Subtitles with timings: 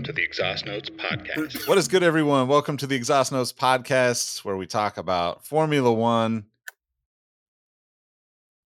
[0.00, 1.68] Welcome to the Exhaust Notes podcast.
[1.68, 2.48] What is good, everyone?
[2.48, 6.46] Welcome to the Exhaust Notes podcast, where we talk about Formula One,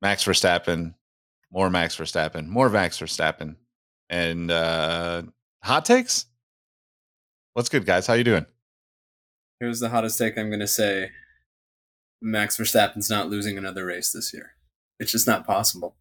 [0.02, 0.96] Max Verstappen,
[1.50, 3.56] more Max Verstappen, more Max Verstappen,
[4.10, 5.24] and uh,
[5.64, 6.26] hot takes.
[7.54, 8.06] What's good, guys?
[8.06, 8.46] How you doing?
[9.62, 11.12] Here's the hottest take I'm going to say.
[12.22, 14.56] Max Verstappen's not losing another race this year.
[15.00, 15.96] It's just not possible.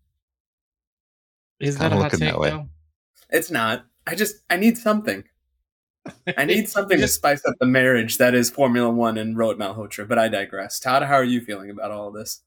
[1.61, 2.51] Is that a hot take that way.
[2.51, 2.67] though?
[3.31, 3.87] It's not.
[4.07, 5.25] I just I need something.
[6.37, 10.07] I need something to spice up the marriage that is Formula One and Road Malhotra.
[10.09, 10.81] But I digress.
[10.81, 12.41] Todd, how are you feeling about all of this?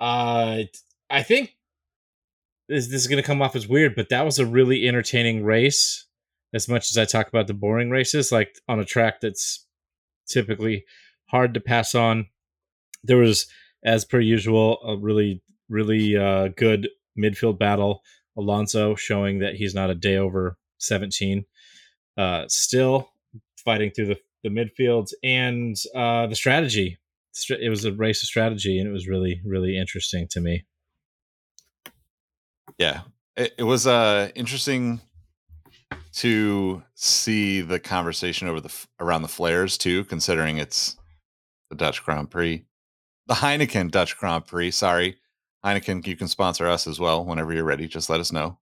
[0.00, 0.62] Uh,
[1.10, 1.56] I think
[2.68, 6.06] this this is gonna come off as weird, but that was a really entertaining race.
[6.52, 9.66] As much as I talk about the boring races, like on a track that's
[10.28, 10.84] typically
[11.26, 12.26] hard to pass on,
[13.02, 13.46] there was,
[13.84, 16.88] as per usual, a really really uh, good
[17.18, 18.02] midfield battle.
[18.36, 21.44] Alonso showing that he's not a day over seventeen.
[22.16, 23.10] Uh, still
[23.64, 26.98] fighting through the the midfields and uh, the strategy.
[27.48, 30.64] It was a race of strategy, and it was really really interesting to me.
[32.78, 33.02] Yeah,
[33.36, 35.00] it, it was uh, interesting
[36.14, 40.96] to see the conversation over the around the flares too, considering it's
[41.70, 42.64] the Dutch Grand Prix,
[43.26, 44.70] the Heineken Dutch Grand Prix.
[44.70, 45.16] Sorry,
[45.64, 47.88] Heineken, you can sponsor us as well whenever you're ready.
[47.88, 48.58] Just let us know.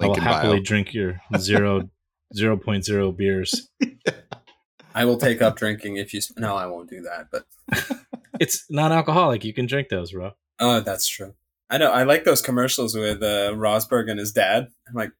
[0.00, 0.62] I will happily bio.
[0.64, 1.88] drink your zero
[2.34, 3.68] zero point zero beers.
[4.94, 6.18] I will take up drinking if you.
[6.18, 7.28] s- No, I won't do that.
[7.30, 7.46] But
[8.40, 9.44] It's non-alcoholic.
[9.44, 10.32] You can drink those, bro.
[10.58, 11.34] oh, that's true.
[11.70, 11.90] I know.
[11.92, 14.68] I like those commercials with uh, Rosberg and his dad.
[14.88, 15.12] I'm like,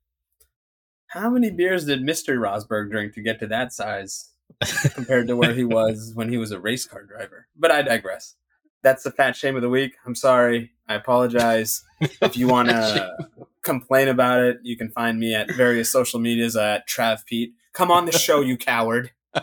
[1.09, 4.31] how many beers did Mister Rosberg drink to get to that size
[4.95, 7.47] compared to where he was when he was a race car driver?
[7.57, 8.35] But I digress.
[8.83, 9.93] That's the fat shame of the week.
[10.05, 10.73] I'm sorry.
[10.89, 11.83] I apologize.
[12.01, 13.15] if you want to
[13.63, 17.55] complain about it, you can find me at various social medias at Trav Pete.
[17.73, 19.11] Come on the show, you coward.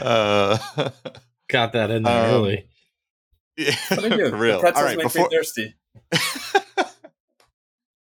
[0.00, 0.58] uh,
[1.48, 2.66] Got that in there Um, early.
[3.56, 4.56] yeah, What do for real.
[4.56, 5.74] The pretzels All right, make before, me thirsty.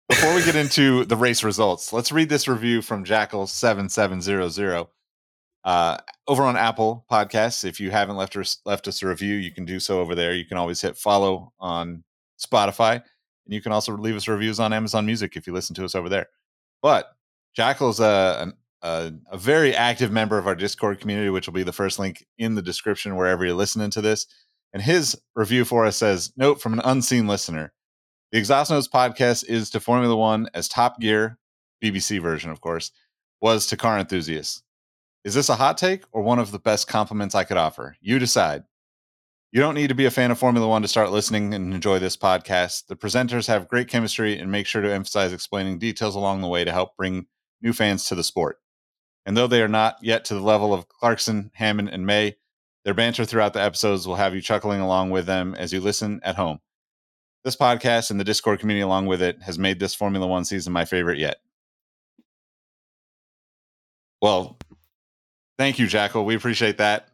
[0.09, 4.87] Before we get into the race results, let's read this review from Jackal7700.
[5.65, 5.97] Uh,
[6.27, 9.65] over on Apple Podcasts, if you haven't left us, left us a review, you can
[9.65, 10.33] do so over there.
[10.33, 12.03] You can always hit follow on
[12.45, 15.85] Spotify, and you can also leave us reviews on Amazon Music if you listen to
[15.85, 16.27] us over there.
[16.81, 17.07] But
[17.55, 21.71] Jackal's a, a, a very active member of our Discord community, which will be the
[21.71, 24.27] first link in the description wherever you're listening to this.
[24.73, 27.71] And his review for us says, Note from an unseen listener.
[28.31, 31.37] The Exhaust Notes podcast is to Formula One as Top Gear,
[31.83, 32.91] BBC version, of course,
[33.41, 34.63] was to car enthusiasts.
[35.23, 37.95] Is this a hot take or one of the best compliments I could offer?
[38.01, 38.63] You decide.
[39.53, 41.99] You don't need to be a fan of Formula One to start listening and enjoy
[41.99, 42.87] this podcast.
[42.87, 46.63] The presenters have great chemistry and make sure to emphasize explaining details along the way
[46.63, 47.27] to help bring
[47.61, 48.57] new fans to the sport.
[49.27, 52.35] And though they are not yet to the level of Clarkson, Hammond, and May,
[52.83, 56.19] their banter throughout the episodes will have you chuckling along with them as you listen
[56.23, 56.57] at home.
[57.43, 60.73] This podcast and the Discord community along with it has made this Formula One season
[60.73, 61.37] my favorite yet.
[64.19, 64.57] Well,
[65.59, 66.25] thank you, Jackal.
[66.25, 67.09] We appreciate that.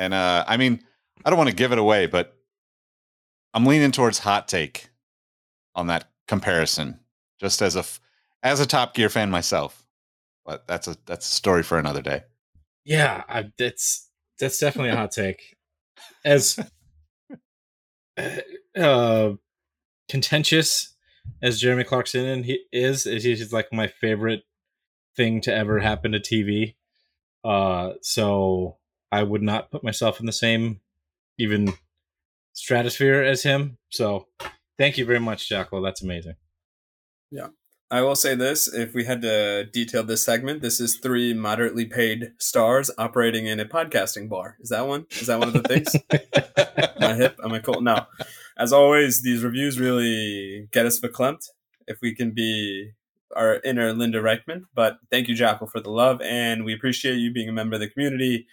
[0.00, 0.82] And uh, I mean,
[1.26, 2.34] I don't want to give it away, but
[3.52, 4.88] I'm leaning towards hot take
[5.74, 7.00] on that comparison,
[7.38, 7.84] just as a
[8.42, 9.86] as a Top Gear fan myself.
[10.46, 12.22] But that's a that's a story for another day.
[12.82, 15.58] Yeah, I, that's that's definitely a hot take.
[16.24, 16.58] As
[18.78, 19.32] uh,
[20.08, 20.96] contentious
[21.42, 24.44] as Jeremy Clarkson and he is, is he's like my favorite
[25.14, 26.76] thing to ever happen to TV.
[27.44, 28.78] Uh, so
[29.12, 30.80] I would not put myself in the same
[31.38, 31.72] even
[32.52, 33.78] stratosphere as him.
[33.90, 34.26] So
[34.78, 35.82] thank you very much, Jackal.
[35.82, 36.36] That's amazing.
[37.30, 37.48] Yeah.
[37.92, 41.86] I will say this: if we had to detail this segment, this is three moderately
[41.86, 44.56] paid stars operating in a podcasting bar.
[44.60, 45.06] Is that one?
[45.10, 45.96] Is that one of the things?
[47.02, 47.36] am I hip?
[47.42, 47.80] Am I cool?
[47.80, 48.06] No.
[48.56, 51.48] As always, these reviews really get us verklempt.
[51.88, 52.92] If we can be
[53.34, 57.32] our inner Linda Richman, but thank you, Jackal, for the love, and we appreciate you
[57.32, 58.46] being a member of the community.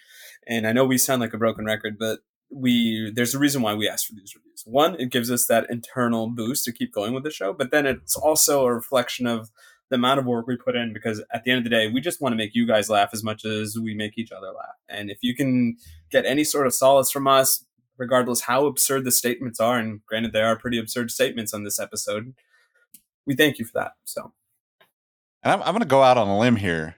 [0.48, 3.74] And I know we sound like a broken record, but we there's a reason why
[3.74, 4.64] we ask for these reviews.
[4.66, 7.86] One, it gives us that internal boost to keep going with the show, but then
[7.86, 9.52] it's also a reflection of
[9.90, 12.02] the amount of work we put in because at the end of the day, we
[12.02, 14.76] just want to make you guys laugh as much as we make each other laugh.
[14.90, 15.78] And if you can
[16.12, 17.66] get any sort of solace from us,
[17.98, 21.80] regardless how absurd the statements are, and granted they are pretty absurd statements on this
[21.80, 22.34] episode,
[23.26, 23.94] we thank you for that.
[24.04, 24.34] So
[25.44, 26.96] And I'm, I'm going to go out on a limb here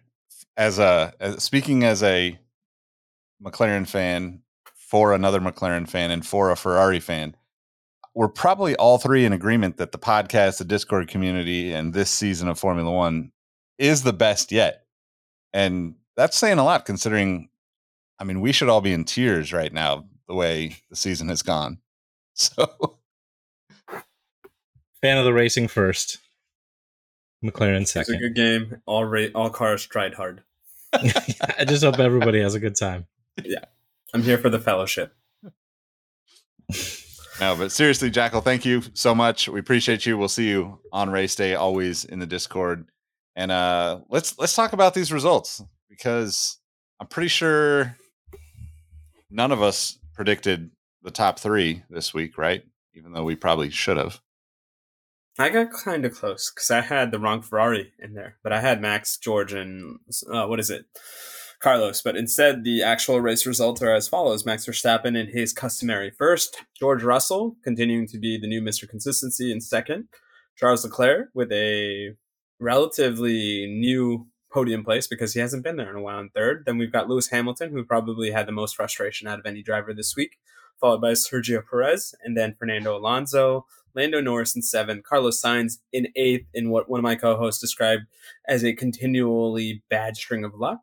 [0.58, 2.40] as a as, speaking as a
[3.44, 4.42] McLaren fan
[4.76, 7.36] for another McLaren fan and for a Ferrari fan.
[8.16, 12.48] we're probably all three in agreement that the podcast, the Discord community, and this season
[12.50, 13.32] of Formula One
[13.78, 14.84] is the best yet.
[15.54, 17.50] And that's saying a lot considering,
[18.20, 21.42] I mean, we should all be in tears right now the way the season has
[21.42, 21.78] gone.
[22.34, 22.98] So,
[25.02, 26.18] Fan of the racing first.
[27.44, 28.16] McLaren second.
[28.16, 28.82] It's a good game.
[28.86, 30.44] All ra- all cars tried hard.
[30.94, 33.08] I just hope everybody has a good time.
[34.14, 35.14] I'm here for the fellowship.
[37.40, 39.48] no, but seriously, Jackal, thank you so much.
[39.48, 40.18] We appreciate you.
[40.18, 42.88] We'll see you on race day, always in the Discord.
[43.36, 46.58] And uh let's let's talk about these results because
[47.00, 47.96] I'm pretty sure
[49.30, 50.72] none of us predicted
[51.04, 52.64] the top three this week, right?
[52.94, 54.20] Even though we probably should have.
[55.38, 58.60] I got kind of close because I had the wrong Ferrari in there, but I
[58.60, 60.00] had Max, George, and
[60.30, 60.86] uh, what is it,
[61.60, 62.02] Carlos.
[62.02, 66.64] But instead, the actual race results are as follows: Max Verstappen in his customary first,
[66.78, 70.08] George Russell continuing to be the new Mister Consistency in second,
[70.56, 72.16] Charles Leclerc with a
[72.60, 76.64] relatively new podium place because he hasn't been there in a while in third.
[76.66, 79.94] Then we've got Lewis Hamilton, who probably had the most frustration out of any driver
[79.94, 80.38] this week,
[80.80, 83.66] followed by Sergio Perez, and then Fernando Alonso.
[83.96, 88.04] Lando Norris in seventh, Carlos Sainz in eighth, in what one of my co-hosts described
[88.48, 90.82] as a continually bad string of luck.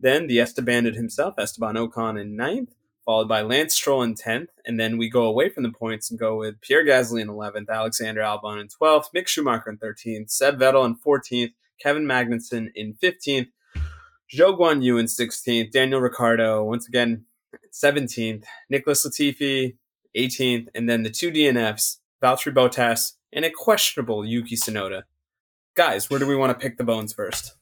[0.00, 2.74] Then the Estebandet himself, Esteban Ocon in ninth,
[3.04, 6.18] followed by Lance Stroll in tenth, and then we go away from the points and
[6.18, 10.58] go with Pierre Gasly in eleventh, Alexander Albon in twelfth, Mick Schumacher in thirteenth, Seb
[10.58, 13.48] Vettel in fourteenth, Kevin Magnussen in fifteenth,
[14.34, 17.26] Zhou Guan Yu in sixteenth, Daniel Ricciardo once again
[17.70, 19.76] seventeenth, Nicholas Latifi
[20.16, 25.02] 18th, and then the two DNFs, Valtteri Bottas, and a questionable Yuki Tsunoda.
[25.74, 27.54] Guys, where do we want to pick the bones first?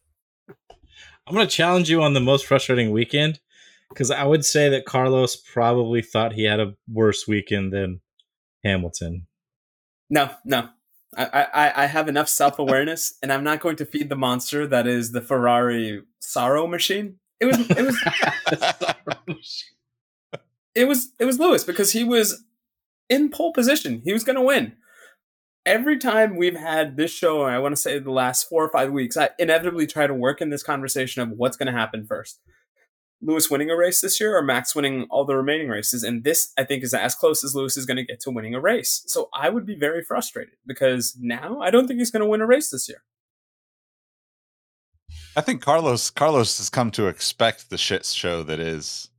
[1.28, 3.38] I'm going to challenge you on the most frustrating weekend
[3.90, 8.00] because I would say that Carlos probably thought he had a worse weekend than
[8.64, 9.26] Hamilton.
[10.08, 10.70] No, no.
[11.14, 14.66] I, I, I have enough self awareness, and I'm not going to feed the monster
[14.68, 17.18] that is the Ferrari sorrow machine.
[17.40, 19.64] It was it was
[20.74, 22.42] it was it was Lewis because he was
[23.10, 24.00] in pole position.
[24.02, 24.76] He was going to win.
[25.68, 28.90] Every time we've had this show, I want to say the last four or five
[28.90, 32.40] weeks, I inevitably try to work in this conversation of what's going to happen first.
[33.20, 36.02] Lewis winning a race this year or Max winning all the remaining races.
[36.02, 38.54] And this, I think, is as close as Lewis is going to get to winning
[38.54, 39.04] a race.
[39.08, 42.40] So I would be very frustrated because now I don't think he's going to win
[42.40, 43.02] a race this year.
[45.36, 49.10] I think Carlos Carlos has come to expect the shit show that is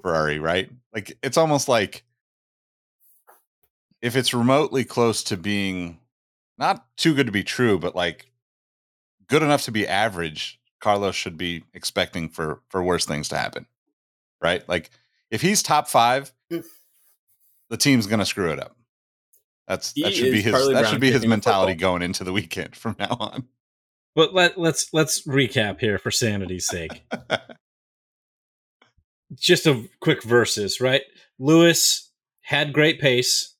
[0.00, 0.70] Ferrari, right?
[0.94, 2.04] Like it's almost like
[4.02, 5.98] if it's remotely close to being
[6.58, 8.30] not too good to be true, but like
[9.28, 13.66] good enough to be average, Carlos should be expecting for for worse things to happen.
[14.40, 14.66] Right?
[14.68, 14.90] Like
[15.30, 16.64] if he's top 5, Mm.
[17.68, 18.74] the team's going to screw it up.
[19.66, 22.24] That's He that should be his Charlie that Brown should be his mentality going into
[22.24, 23.48] the weekend from now on.
[24.14, 27.04] But let, let's let's recap here for sanity's sake.
[29.34, 31.02] Just a quick verses, right?
[31.38, 32.10] Lewis
[32.40, 33.54] had great pace,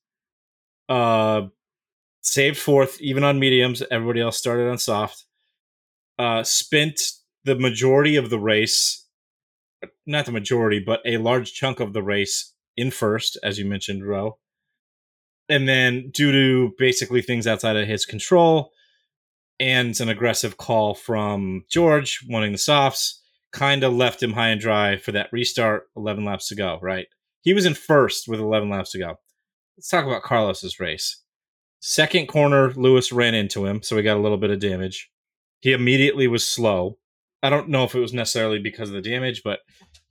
[0.89, 1.43] uh,
[2.21, 3.81] saved fourth even on mediums.
[3.89, 5.25] Everybody else started on soft.
[6.17, 6.99] Uh, spent
[7.45, 9.05] the majority of the race,
[10.05, 14.05] not the majority, but a large chunk of the race in first, as you mentioned,
[14.05, 14.37] Row.
[15.47, 18.71] And then, due to basically things outside of his control,
[19.59, 24.61] and an aggressive call from George wanting the softs kind of left him high and
[24.61, 27.07] dry for that restart 11 laps to go, right?
[27.41, 29.19] He was in first with 11 laps to go.
[29.79, 31.23] Let's talk about Carlos's race.
[31.79, 35.09] Second corner, Lewis ran into him, so he got a little bit of damage.
[35.61, 36.97] He immediately was slow.
[37.41, 39.59] I don't know if it was necessarily because of the damage, but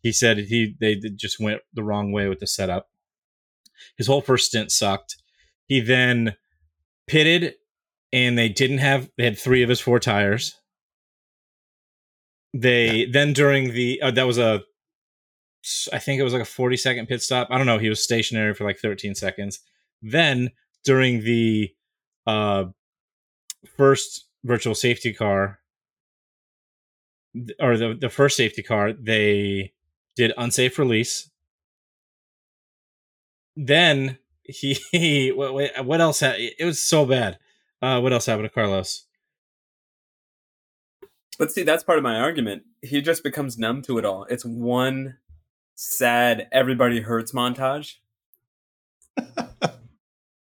[0.01, 2.89] he said he they just went the wrong way with the setup.
[3.99, 5.17] His whole first stint sucked.
[5.67, 6.37] He then
[7.07, 7.57] pitted
[8.11, 10.55] and they didn't have they had three of his four tires
[12.55, 14.63] they then during the uh, that was a
[15.93, 18.03] i think it was like a 40 second pit stop i don't know he was
[18.03, 19.61] stationary for like 13 seconds
[20.03, 20.51] then
[20.85, 21.75] during the
[22.27, 22.65] uh
[23.77, 25.59] first virtual safety car
[27.61, 29.73] or the, the first safety car they
[30.17, 31.31] did unsafe release
[33.57, 37.39] then he, what- what else ha- it was so bad
[37.81, 39.05] uh, what else happened to Carlos?
[41.39, 42.65] But see, that's part of my argument.
[42.83, 44.25] He just becomes numb to it all.
[44.25, 45.19] It's one
[45.79, 47.95] sad, everybody hurts montage.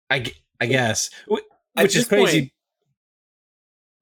[0.09, 1.39] I, I guess, Wh-
[1.75, 2.53] At which is this point- crazy.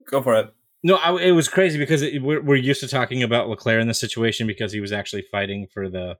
[0.09, 0.53] Go for it.
[0.83, 3.87] No, I, it was crazy because it, we're, we're used to talking about Leclerc in
[3.87, 6.17] this situation because he was actually fighting for the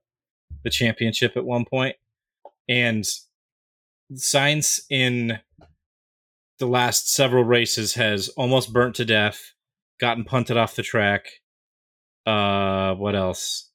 [0.64, 1.98] the championship at one point,
[2.70, 3.04] and
[4.14, 5.40] Sainz in
[6.60, 9.54] the last several races has almost burnt to death,
[10.00, 11.26] gotten punted off the track.
[12.26, 13.70] Uh, what else?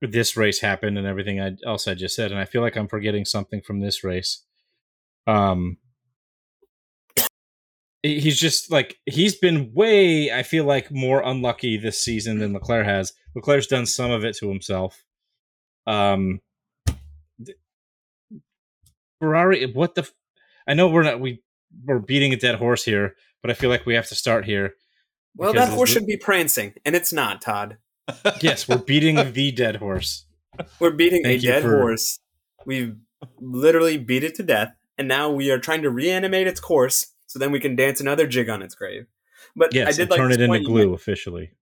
[0.00, 2.88] This race happened and everything I, else I just said, and I feel like I'm
[2.88, 4.44] forgetting something from this race.
[5.26, 5.76] Um,
[8.02, 10.32] he's just like he's been way.
[10.32, 13.12] I feel like more unlucky this season than Leclerc has.
[13.34, 15.04] Leclerc's done some of it to himself.
[15.86, 16.40] Um,
[19.20, 20.02] Ferrari, what the?
[20.02, 20.14] F-
[20.66, 21.42] I know we're not we
[21.84, 24.74] we're beating a dead horse here, but I feel like we have to start here.
[25.36, 27.76] Well, that horse should be prancing, and it's not, Todd.
[28.40, 30.26] Yes, we're beating the dead horse.
[30.78, 32.18] We're beating Thank a dead for- horse.
[32.66, 32.96] We've
[33.40, 37.38] literally beat it to death, and now we are trying to reanimate its course so
[37.38, 39.06] then we can dance another jig on its grave.
[39.56, 40.94] But Yes, I did like turn it into glue made.
[40.94, 41.52] officially.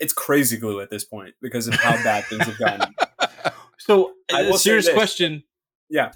[0.00, 2.94] It's crazy glue at this point because of how bad things have gotten.
[3.78, 5.44] So, I a serious question.
[5.88, 6.10] Yeah.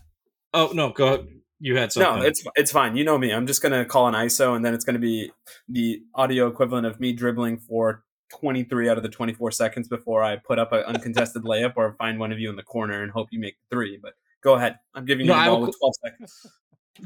[0.52, 1.06] Oh no, go.
[1.06, 1.28] Ahead.
[1.60, 2.20] You had something.
[2.22, 2.96] No, it's it's fine.
[2.96, 3.30] You know me.
[3.32, 5.30] I'm just gonna call an ISO, and then it's gonna be
[5.68, 10.36] the audio equivalent of me dribbling for 23 out of the 24 seconds before I
[10.36, 13.28] put up an uncontested layup or find one of you in the corner and hope
[13.30, 13.98] you make three.
[14.00, 14.78] But go ahead.
[14.94, 16.46] I'm giving you No, the ball with 12 seconds.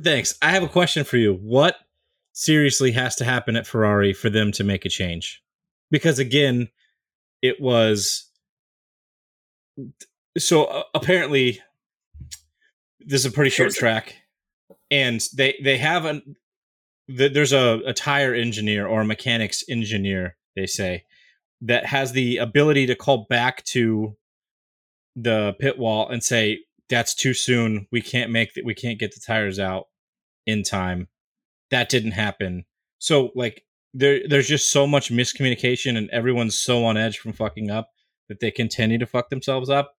[0.03, 0.37] Thanks.
[0.43, 1.35] I have a question for you.
[1.35, 1.77] What
[2.33, 5.43] seriously has to happen at Ferrari for them to make a change?
[5.91, 6.69] Because again,
[7.43, 8.31] it was
[10.39, 11.61] so uh, apparently
[13.01, 14.17] this is a pretty short track,
[14.91, 16.37] and they they have an
[17.09, 21.05] th- there's a, a tire engineer or a mechanics engineer they say
[21.65, 24.17] that has the ability to call back to
[25.17, 27.87] the pit wall and say that's too soon.
[27.91, 29.87] We can't make that we can't get the tires out
[30.47, 31.09] in time.
[31.71, 32.65] That didn't happen.
[32.99, 37.71] So like there there's just so much miscommunication and everyone's so on edge from fucking
[37.71, 37.91] up
[38.29, 39.95] that they continue to fuck themselves up.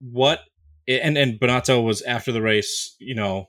[0.00, 0.40] What
[0.86, 3.48] and and Binotto was after the race you know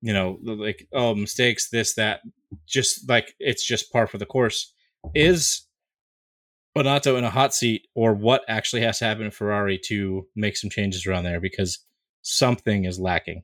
[0.00, 2.20] you know like oh mistakes this that
[2.66, 4.72] just like it's just par for the course.
[5.14, 5.66] Is
[6.76, 10.56] Binotto in a hot seat or what actually has to happen in Ferrari to make
[10.56, 11.78] some changes around there because
[12.22, 13.42] something is lacking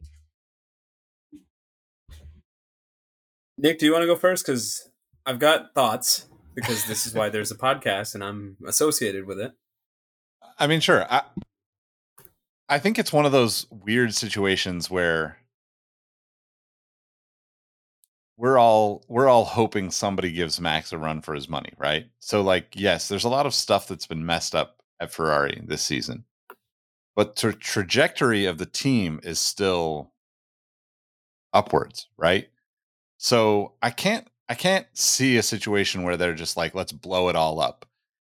[3.58, 4.44] Nick, do you want to go first?
[4.44, 4.90] Because
[5.24, 6.26] I've got thoughts.
[6.54, 9.52] Because this is why there's a podcast, and I'm associated with it.
[10.58, 11.04] I mean, sure.
[11.10, 11.22] I
[12.66, 15.36] I think it's one of those weird situations where
[18.36, 22.06] we're all we're all hoping somebody gives Max a run for his money, right?
[22.20, 25.82] So like, yes, there's a lot of stuff that's been messed up at Ferrari this
[25.82, 26.24] season.
[27.14, 30.12] But the trajectory of the team is still
[31.54, 32.48] upwards, right?
[33.16, 37.36] So I can't I can't see a situation where they're just like, let's blow it
[37.36, 37.86] all up.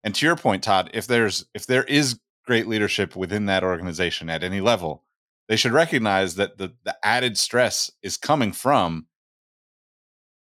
[0.04, 4.30] And to your point, Todd, if there's if there is great leadership within that organization
[4.32, 5.04] at any level,
[5.48, 9.06] they should recognize that the the added stress is coming from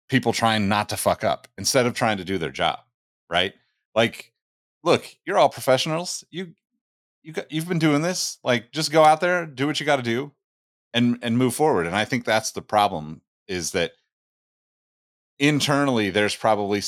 [0.10, 2.80] people trying not to fuck up instead of trying to do their job,
[3.30, 3.54] right?
[3.94, 4.32] Like,
[4.84, 6.24] look, you're all professionals.
[6.30, 6.54] You
[7.24, 8.38] you you've been doing this.
[8.44, 10.32] Like, just go out there, do what you got to do,
[10.94, 11.88] and and move forward.
[11.88, 13.92] And I think that's the problem is that
[15.40, 16.82] internally there's probably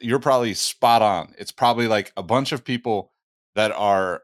[0.00, 1.34] you're probably spot on.
[1.38, 3.12] It's probably like a bunch of people
[3.54, 4.22] that are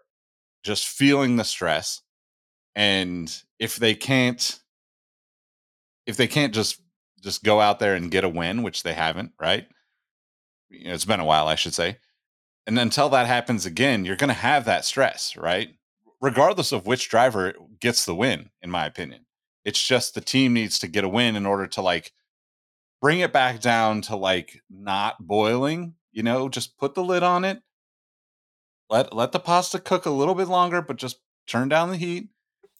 [0.64, 2.02] just feeling the stress
[2.74, 4.60] and if they can't
[6.06, 6.80] if they can't just
[7.26, 9.66] just go out there and get a win, which they haven't, right?
[10.70, 11.98] You know, it's been a while, I should say.
[12.68, 15.70] And until that happens again, you're going to have that stress, right?
[16.20, 19.26] Regardless of which driver gets the win, in my opinion.
[19.64, 22.12] It's just the team needs to get a win in order to like
[23.02, 27.44] bring it back down to like not boiling, you know, just put the lid on
[27.44, 27.60] it.
[28.88, 31.18] Let let the pasta cook a little bit longer, but just
[31.48, 32.28] turn down the heat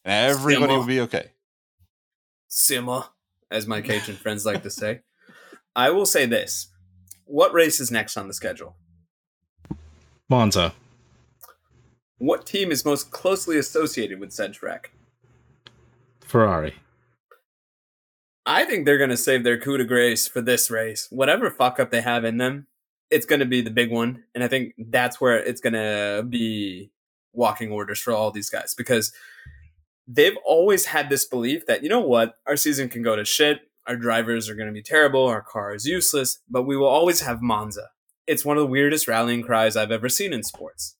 [0.04, 0.78] and everybody Simmer.
[0.78, 1.32] will be okay.
[2.46, 3.06] Simmer,
[3.50, 5.00] as my Cajun friends like to say.
[5.76, 6.68] I will say this.
[7.24, 8.76] What race is next on the schedule?
[10.28, 10.72] Monza
[12.18, 14.90] What team is most closely associated with said track?
[16.20, 16.74] Ferrari
[18.46, 21.08] I think they're going to save their coup de grace for this race.
[21.10, 22.68] Whatever fuck up they have in them,
[23.10, 24.22] it's going to be the big one.
[24.34, 26.92] And I think that's where it's going to be
[27.32, 29.12] walking orders for all these guys because
[30.06, 33.60] they've always had this belief that, you know what, our season can go to shit.
[33.86, 35.26] Our drivers are going to be terrible.
[35.26, 37.90] Our car is useless, but we will always have Monza.
[38.26, 40.96] It's one of the weirdest rallying cries I've ever seen in sports.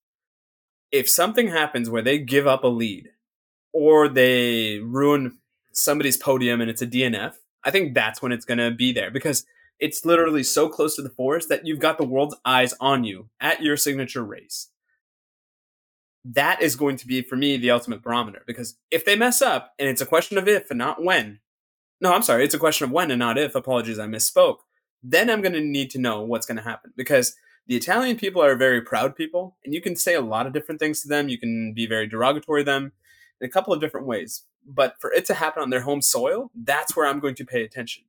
[0.92, 3.08] If something happens where they give up a lead
[3.72, 5.38] or they ruin
[5.72, 7.34] somebody's podium and it's a DNF,
[7.64, 9.44] I think that's when it's going to be there because
[9.80, 13.28] it's literally so close to the forest that you've got the world's eyes on you
[13.40, 14.70] at your signature race.
[16.32, 19.72] That is going to be for me the ultimate barometer because if they mess up
[19.78, 21.40] and it's a question of if and not when,
[22.00, 23.54] no, I'm sorry, it's a question of when and not if.
[23.54, 24.58] Apologies, I misspoke.
[25.02, 28.42] Then I'm going to need to know what's going to happen because the Italian people
[28.42, 31.28] are very proud people, and you can say a lot of different things to them.
[31.28, 32.92] You can be very derogatory to them
[33.40, 34.44] in a couple of different ways.
[34.64, 37.64] But for it to happen on their home soil, that's where I'm going to pay
[37.64, 38.04] attention.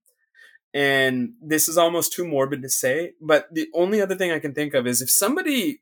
[0.73, 4.53] And this is almost too morbid to say, but the only other thing I can
[4.53, 5.81] think of is if somebody,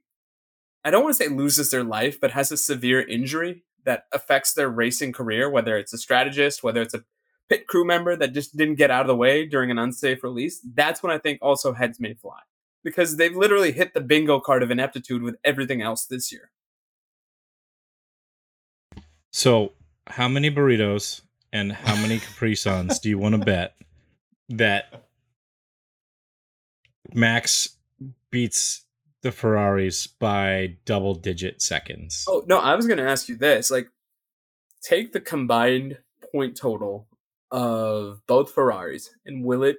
[0.86, 4.54] I don't want to say loses their life, but has a severe injury that affects
[4.54, 7.04] their racing career, whether it's a strategist, whether it's a
[7.50, 10.62] pit crew member that just didn't get out of the way during an unsafe release,
[10.76, 12.40] that's when I think also heads may fly
[12.84, 16.52] because they've literally hit the bingo card of ineptitude with everything else this year.
[19.32, 19.74] So,
[20.08, 23.76] how many burritos and how many Capri Suns do you want to bet
[24.50, 25.08] that
[27.14, 27.76] Max
[28.30, 28.85] beats
[29.26, 32.26] the Ferraris by double digit seconds?
[32.30, 33.72] Oh, no, I was going to ask you this.
[33.72, 33.90] Like,
[34.84, 35.98] take the combined
[36.32, 37.08] point total
[37.50, 39.78] of both Ferraris and will it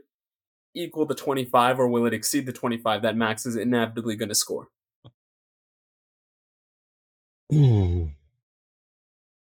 [0.74, 4.34] equal the 25 or will it exceed the 25 that Max is inevitably going to
[4.34, 4.66] score?
[7.52, 8.06] Hmm.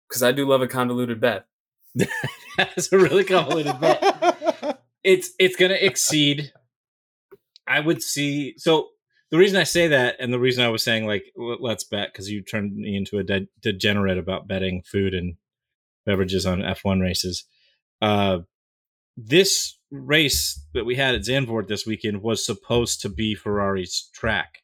[0.07, 1.47] Because I do love a convoluted bet.
[2.57, 4.05] That's a really convoluted bet.
[5.01, 6.51] It's it's gonna exceed.
[7.65, 8.53] I would see.
[8.57, 8.89] So
[9.31, 12.29] the reason I say that, and the reason I was saying like let's bet, because
[12.29, 15.35] you turned me into a de- degenerate about betting food and
[16.05, 17.45] beverages on F1 races.
[18.01, 18.39] Uh,
[19.15, 24.59] this race that we had at Zandvoort this weekend was supposed to be Ferrari's track.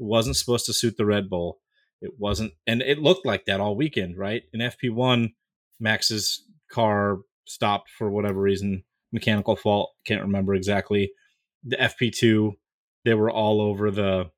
[0.00, 1.60] It wasn't supposed to suit the Red Bull.
[2.00, 4.42] It wasn't, and it looked like that all weekend, right?
[4.52, 5.32] In FP1,
[5.80, 11.10] Max's car stopped for whatever reason, mechanical fault, can't remember exactly.
[11.64, 12.52] The FP2,
[13.04, 14.30] they were all over the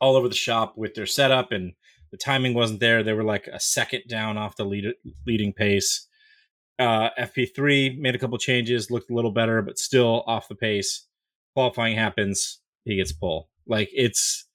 [0.00, 1.74] all over the shop with their setup and
[2.10, 3.02] the timing wasn't there.
[3.02, 4.94] They were like a second down off the lead,
[5.26, 6.08] leading pace.
[6.78, 11.06] Uh, FP3 made a couple changes, looked a little better, but still off the pace.
[11.54, 13.50] Qualifying happens, he gets pull.
[13.66, 14.46] Like it's,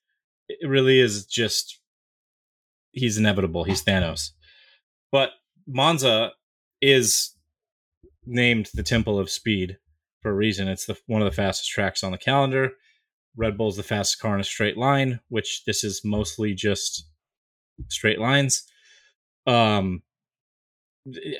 [0.49, 1.79] it really is just,
[2.91, 3.63] he's inevitable.
[3.63, 4.31] He's Thanos.
[5.11, 5.29] But
[5.67, 6.31] Monza
[6.81, 7.35] is
[8.25, 9.77] named the Temple of Speed
[10.21, 10.67] for a reason.
[10.67, 12.71] It's the one of the fastest tracks on the calendar.
[13.37, 17.07] Red Bull's the fastest car in a straight line, which this is mostly just
[17.89, 18.63] straight lines.
[19.45, 20.01] Um,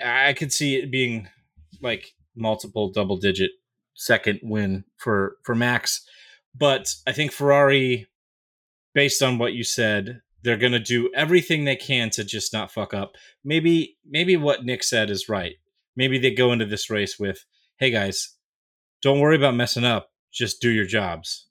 [0.04, 1.30] I could see it being
[1.82, 3.52] like multiple double digit
[3.96, 6.06] second win for for Max,
[6.54, 8.08] but I think Ferrari,
[8.94, 12.72] based on what you said, they're going to do everything they can to just not
[12.72, 13.16] fuck up.
[13.44, 15.56] Maybe maybe what Nick said is right.
[15.96, 17.46] Maybe they go into this race with,
[17.78, 18.36] "Hey guys,
[19.02, 20.12] don't worry about messing up.
[20.32, 21.45] Just do your jobs."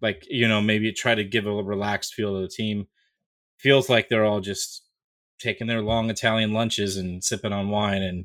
[0.00, 2.86] Like you know, maybe try to give a relaxed feel to the team.
[3.58, 4.82] Feels like they're all just
[5.38, 8.24] taking their long Italian lunches and sipping on wine and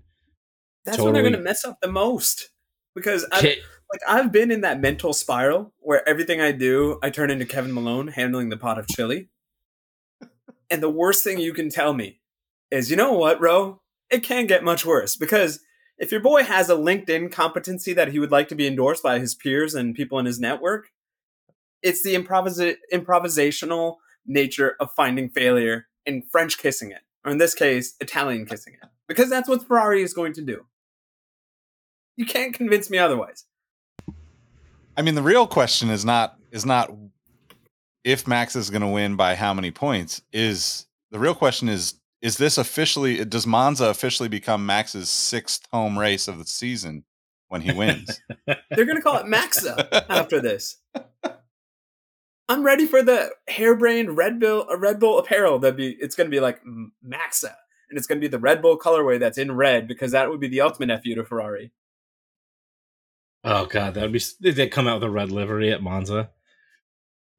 [0.86, 1.08] that's totally...
[1.08, 2.50] when they're going to mess up the most
[2.96, 7.30] because I've, like I've been in that mental spiral where everything I do I turn
[7.30, 9.30] into Kevin Malone handling the pot of chili.
[10.70, 12.20] and the worst thing you can tell me
[12.70, 13.82] is, you know what, Ro?
[14.10, 15.60] It can't get much worse because
[15.98, 19.20] if your boy has a LinkedIn competency that he would like to be endorsed by
[19.20, 20.88] his peers and people in his network,
[21.84, 27.54] it's the improvisa- improvisational nature of finding failure and French kissing it, or in this
[27.54, 30.66] case, Italian kissing it, because that's what Ferrari is going to do.
[32.16, 33.46] You can't convince me otherwise.
[34.98, 36.92] I mean, the real question is not is not
[38.04, 40.22] if Max is going to win by how many points.
[40.34, 45.98] Is the real question is is this officially does Monza officially become Max's sixth home
[45.98, 47.06] race of the season
[47.48, 48.22] when he wins?
[48.46, 50.78] They're going to call it Maxa after this.
[52.52, 56.30] I'm ready for the harebrained Red Bull a Red Bull apparel that be it's going
[56.30, 56.60] to be like
[57.02, 57.56] Maxa
[57.90, 60.42] and it's going to be the Red Bull colorway that's in red because that would
[60.42, 61.72] be the ultimate fu to Ferrari.
[63.46, 66.30] Oh god, that would be they come out with a red livery at Monza.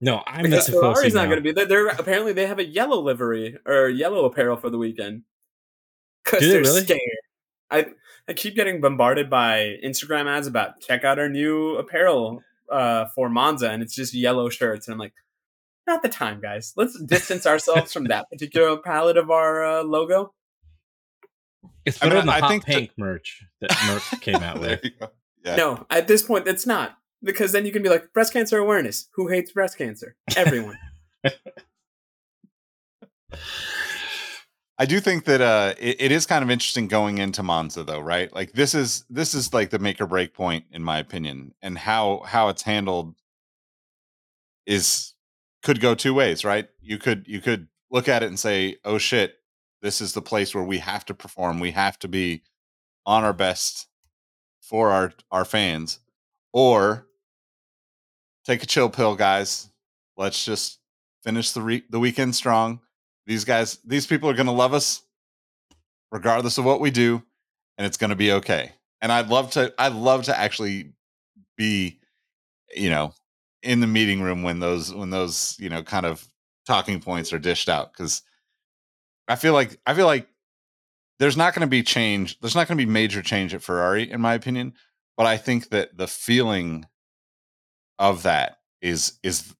[0.00, 1.66] No, I'm because Ferrari's not going to be there.
[1.66, 5.24] They're apparently they have a yellow livery or yellow apparel for the weekend
[6.24, 6.84] because they're really?
[6.84, 7.00] scared.
[7.70, 7.86] I
[8.28, 13.28] I keep getting bombarded by Instagram ads about check out our new apparel uh, for
[13.28, 15.14] Monza, and it's just yellow shirts, and I'm like,
[15.86, 16.72] not the time, guys.
[16.76, 20.32] Let's distance ourselves from that particular palette of our uh, logo.
[21.84, 22.98] It's better I mean, than the I hot think pink that...
[22.98, 24.84] merch that Merc came out with.
[25.44, 25.56] Yeah.
[25.56, 29.08] No, at this point, it's not because then you can be like breast cancer awareness.
[29.14, 30.14] Who hates breast cancer?
[30.36, 30.78] Everyone.
[34.82, 38.00] I do think that uh, it, it is kind of interesting going into Monza, though,
[38.00, 38.34] right?
[38.34, 41.78] Like this is this is like the make or break point, in my opinion, and
[41.78, 43.14] how how it's handled
[44.66, 45.14] is
[45.62, 46.68] could go two ways, right?
[46.80, 49.36] You could you could look at it and say, "Oh shit,
[49.82, 51.60] this is the place where we have to perform.
[51.60, 52.42] We have to be
[53.06, 53.86] on our best
[54.60, 56.00] for our our fans,"
[56.52, 57.06] or
[58.44, 59.68] take a chill pill, guys.
[60.16, 60.80] Let's just
[61.22, 62.80] finish the re- the weekend strong.
[63.26, 65.02] These guys, these people are going to love us
[66.10, 67.22] regardless of what we do,
[67.78, 68.72] and it's going to be okay.
[69.00, 70.92] And I'd love to, I'd love to actually
[71.56, 72.00] be,
[72.74, 73.14] you know,
[73.62, 76.26] in the meeting room when those when those you know kind of
[76.66, 78.22] talking points are dished out because
[79.28, 80.28] I feel like I feel like
[81.18, 82.38] there's not going to be change.
[82.40, 84.74] There's not going to be major change at Ferrari, in my opinion.
[85.16, 86.86] But I think that the feeling
[87.98, 89.54] of that is is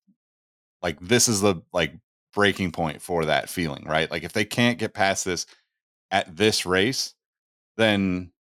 [0.83, 1.95] like this is the like
[2.35, 4.11] breaking point for that feeling, right?
[4.11, 5.47] Like if they can't get past this
[6.11, 7.15] at this race,
[7.77, 8.33] then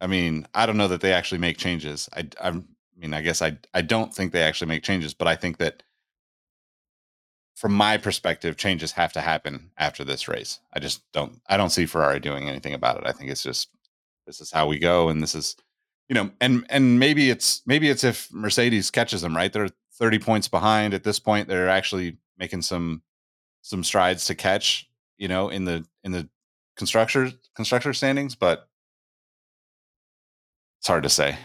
[0.00, 2.08] I mean, I don't know that they actually make changes.
[2.14, 2.52] I I
[2.96, 5.82] mean, I guess I I don't think they actually make changes, but I think that
[7.56, 10.60] from my perspective, changes have to happen after this race.
[10.72, 13.06] I just don't I don't see Ferrari doing anything about it.
[13.06, 13.68] I think it's just
[14.26, 15.56] this is how we go and this is
[16.08, 19.52] you know, and and maybe it's maybe it's if Mercedes catches them, right?
[19.52, 21.48] They're 30 points behind at this point.
[21.48, 23.02] They're actually making some
[23.62, 26.28] some strides to catch, you know, in the in the
[26.76, 28.68] constructor constructor standings, but
[30.80, 31.38] it's hard to say.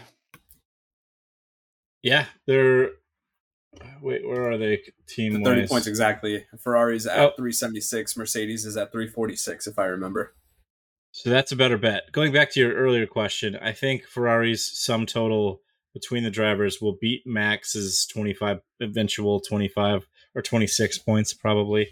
[2.02, 2.90] Yeah, they're
[4.00, 6.46] wait, where are they team 30 points exactly.
[6.58, 7.32] Ferrari's at Oh.
[7.36, 8.16] 376.
[8.16, 10.34] Mercedes is at 346, if I remember.
[11.12, 12.12] So that's a better bet.
[12.12, 15.60] Going back to your earlier question, I think Ferrari's sum total
[15.92, 21.88] between the drivers will beat Max's 25 eventual 25 or 26 points probably,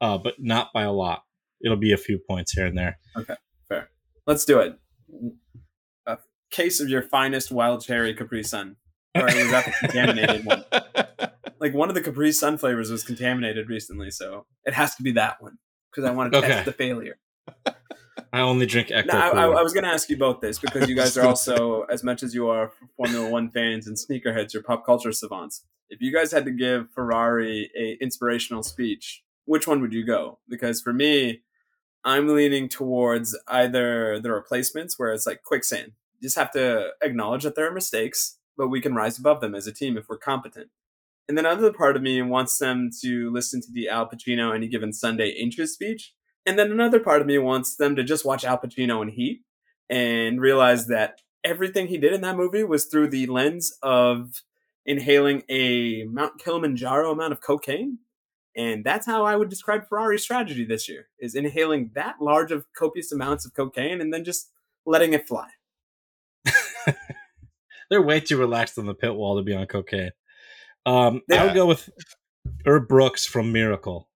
[0.00, 1.22] uh, but not by a lot.
[1.64, 2.98] It'll be a few points here and there.
[3.16, 3.34] Okay,
[3.68, 3.90] fair.
[4.26, 4.78] Let's do it.
[6.06, 6.18] A
[6.50, 8.76] case of your finest wild cherry Capri Sun.
[9.14, 10.64] Or was that the contaminated one?
[11.60, 15.12] Like one of the Capri Sun flavors was contaminated recently, so it has to be
[15.12, 15.58] that one
[15.90, 17.18] because I want to test the failure.
[18.32, 19.08] I only drink Echo.
[19.12, 21.82] Now, I, I, was going to ask you both this because you guys are also,
[21.82, 25.64] as much as you are Formula One fans and sneakerheads, you're pop culture savants.
[25.90, 30.38] If you guys had to give Ferrari a inspirational speech, which one would you go?
[30.48, 31.42] Because for me,
[32.04, 35.92] I'm leaning towards either the replacements, where it's like quicksand.
[36.18, 39.54] You just have to acknowledge that there are mistakes, but we can rise above them
[39.54, 40.68] as a team if we're competent.
[41.28, 44.66] And then another part of me wants them to listen to the Al Pacino Any
[44.66, 46.14] Given Sunday inches speech.
[46.48, 49.42] And then another part of me wants them to just watch Al Pacino in Heat
[49.90, 54.42] and realize that everything he did in that movie was through the lens of
[54.86, 57.98] inhaling a Mount Kilimanjaro amount of cocaine.
[58.56, 62.64] And that's how I would describe Ferrari's strategy this year is inhaling that large of
[62.72, 64.50] copious amounts of cocaine and then just
[64.86, 65.48] letting it fly.
[67.90, 70.12] They're way too relaxed on the pit wall to be on cocaine.
[70.86, 71.90] Um, I would go with
[72.64, 74.08] Herb Brooks from Miracle.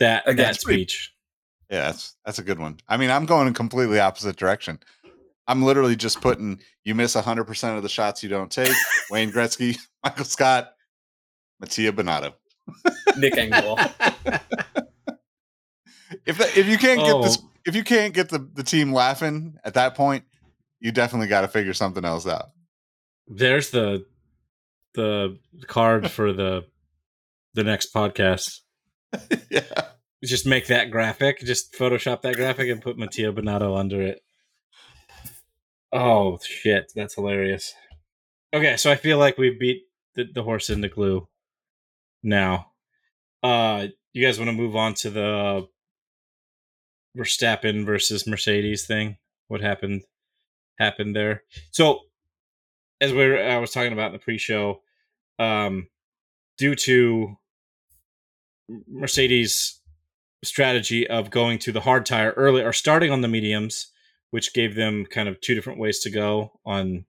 [0.00, 1.10] That Again, that it's pretty- speech.
[1.70, 2.78] Yeah, that's that's a good one.
[2.88, 4.78] I mean, I'm going in completely opposite direction.
[5.46, 8.72] I'm literally just putting you miss 100% of the shots you don't take.
[9.10, 10.72] Wayne Gretzky, Michael Scott,
[11.60, 12.34] Mattia Binotto.
[13.16, 13.78] Nick Engvall.
[16.26, 17.50] If that, if you can't get this Oh.
[17.66, 20.24] if you can't get the, the team laughing at that point,
[20.80, 22.50] you definitely got to figure something else out.
[23.26, 24.06] There's the
[24.94, 26.64] the card for the
[27.54, 28.60] the next podcast.
[29.50, 29.62] yeah.
[30.24, 31.40] Just make that graphic.
[31.40, 34.20] Just Photoshop that graphic and put Matteo Binotto under it.
[35.92, 37.74] Oh shit, that's hilarious.
[38.52, 39.82] Okay, so I feel like we beat
[40.14, 41.28] the, the horse into glue.
[42.22, 42.72] Now,
[43.42, 45.68] uh, you guys want to move on to the
[47.16, 49.18] Verstappen versus Mercedes thing?
[49.48, 50.02] What happened?
[50.78, 51.42] Happened there.
[51.70, 52.00] So,
[53.00, 54.80] as we were, I was talking about in the pre-show,
[55.38, 55.88] um,
[56.58, 57.36] due to
[58.68, 59.80] Mercedes'
[60.42, 63.90] strategy of going to the hard tire early or starting on the mediums,
[64.30, 67.04] which gave them kind of two different ways to go on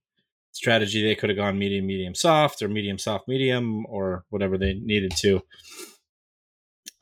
[0.52, 1.04] strategy.
[1.04, 5.14] They could have gone medium, medium, soft, or medium, soft, medium, or whatever they needed
[5.18, 5.42] to.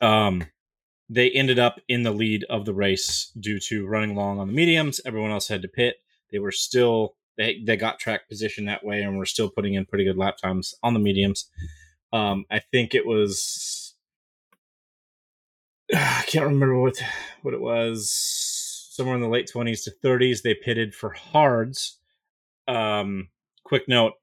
[0.00, 0.46] Um,
[1.08, 4.52] they ended up in the lead of the race due to running long on the
[4.52, 5.00] mediums.
[5.04, 5.96] Everyone else had to pit.
[6.32, 9.86] They were still they they got track position that way and were still putting in
[9.86, 11.48] pretty good lap times on the mediums.
[12.12, 13.83] Um, I think it was
[15.96, 17.02] I can't remember what
[17.42, 18.10] what it was.
[18.90, 21.98] Somewhere in the late twenties to thirties, they pitted for hards.
[22.66, 23.28] Um,
[23.64, 24.14] quick note: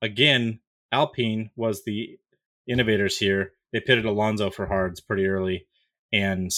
[0.00, 2.18] again, Alpine was the
[2.66, 3.52] innovators here.
[3.72, 5.66] They pitted Alonso for hards pretty early,
[6.12, 6.50] and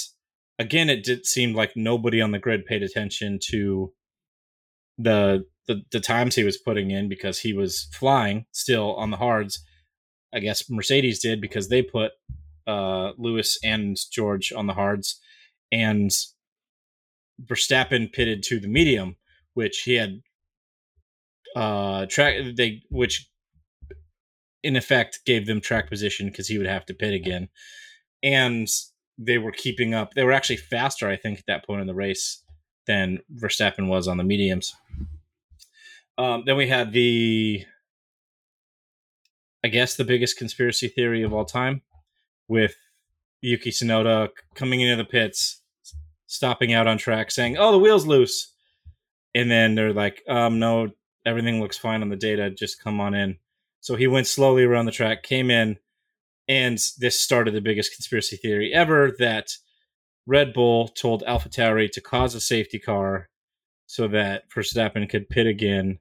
[0.59, 3.93] again, it did seem like nobody on the grid paid attention to
[4.99, 9.17] the the, the times he was putting in because he was flying still on the
[9.17, 9.65] hards.
[10.33, 12.13] I guess Mercedes did because they put
[12.67, 15.21] uh, Lewis and George on the hards,
[15.71, 16.11] and
[17.43, 19.17] Verstappen pitted to the medium,
[19.55, 20.21] which he had
[21.57, 23.31] uh track they which
[24.65, 27.49] in effect gave them track position because he would have to pit again.
[28.23, 28.67] And
[29.19, 31.95] they were keeping up they were actually faster i think at that point in the
[31.95, 32.43] race
[32.87, 34.75] than verstappen was on the mediums.
[36.19, 37.65] Um, then we had the
[39.65, 41.83] i guess the biggest conspiracy theory of all time
[42.49, 42.75] with
[43.41, 45.63] yuki tsunoda coming into the pits
[46.27, 48.53] stopping out on track saying oh the wheel's loose.
[49.35, 50.91] And then they're like um no
[51.27, 53.37] everything looks fine on the data just come on in.
[53.81, 55.79] So he went slowly around the track came in
[56.49, 59.51] and this started the biggest conspiracy theory ever that
[60.27, 63.29] red bull told alpha to cause a safety car
[63.87, 65.99] so that verstappen could pit again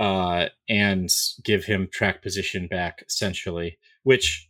[0.00, 1.10] uh, and
[1.42, 4.47] give him track position back essentially which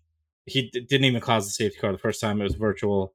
[0.49, 3.15] he d- didn't even cause the safety car the first time it was virtual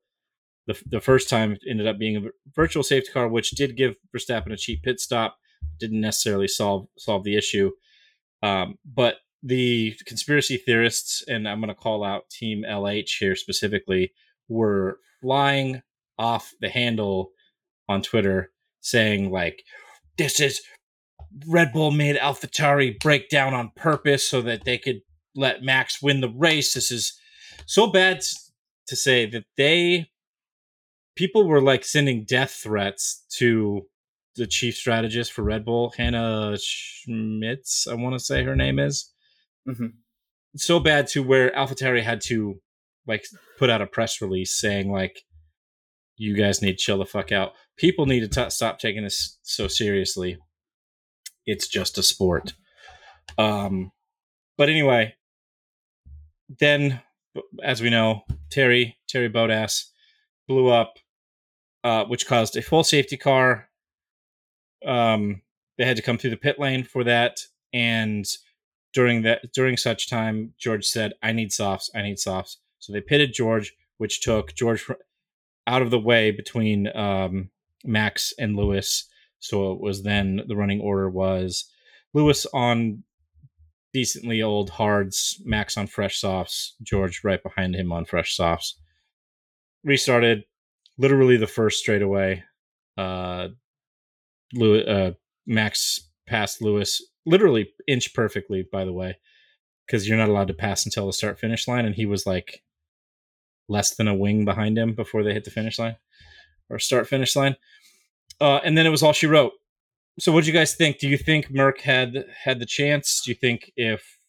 [0.68, 4.54] the, the first time ended up being a virtual safety car, which did give Verstappen
[4.54, 5.38] a cheap pit stop.
[5.80, 7.72] Didn't necessarily solve solve the issue,
[8.42, 14.14] um, but the conspiracy theorists, and I'm going to call out Team LH here specifically,
[14.50, 15.82] were flying
[16.18, 17.32] off the handle
[17.88, 19.64] on Twitter, saying like,
[20.18, 20.62] "This is
[21.48, 25.02] Red Bull made AlphaTauri break down on purpose so that they could
[25.34, 26.74] let Max win the race.
[26.74, 27.18] This is
[27.66, 28.22] so bad
[28.88, 30.10] to say that they
[31.16, 33.84] people were like sending death threats to
[34.36, 39.12] the chief strategist for Red Bull, Hannah Schmitz, I want to say her name is.
[39.68, 39.88] Mm-hmm.
[40.56, 42.56] So bad to where AlphaTauri had to
[43.08, 43.26] like
[43.58, 45.22] put out a press release saying like,
[46.16, 47.54] "You guys need to chill the fuck out.
[47.78, 50.38] People need to t- stop taking this so seriously.
[51.46, 52.54] It's just a sport."
[53.38, 53.92] Um,
[54.58, 55.16] but anyway,
[56.60, 57.02] then
[57.64, 59.86] as we know, Terry Terry Bottas
[60.48, 60.98] blew up
[61.84, 63.70] uh, which caused a full safety car.
[64.86, 65.42] Um,
[65.78, 67.40] they had to come through the pit lane for that,
[67.74, 68.26] and
[68.94, 71.90] during that during such time, George said, "I need softs.
[71.94, 74.86] I need softs." So they pitted George, which took George
[75.68, 77.50] out of the way between um,
[77.84, 79.10] Max and Lewis.
[79.40, 81.66] So it was then the running order was
[82.14, 83.04] Lewis on
[83.94, 88.80] decently old hards, Max on fresh softs, George right behind him on fresh softs.
[89.84, 90.44] Restarted,
[90.98, 92.44] literally the first straightaway.
[92.98, 93.50] Uh,
[94.54, 95.12] Lewis, uh,
[95.46, 99.18] Max passed Lewis literally inch perfectly, by the way,
[99.86, 102.64] because you're not allowed to pass until the start finish line, and he was like
[103.70, 105.96] less than a wing behind him before they hit the finish line
[106.70, 107.56] or start finish line.
[108.42, 109.54] Uh, and then it was all she wrote.
[110.20, 111.00] So, what do you guys think?
[111.00, 113.22] Do you think Merck had had the chance?
[113.24, 114.20] Do you think if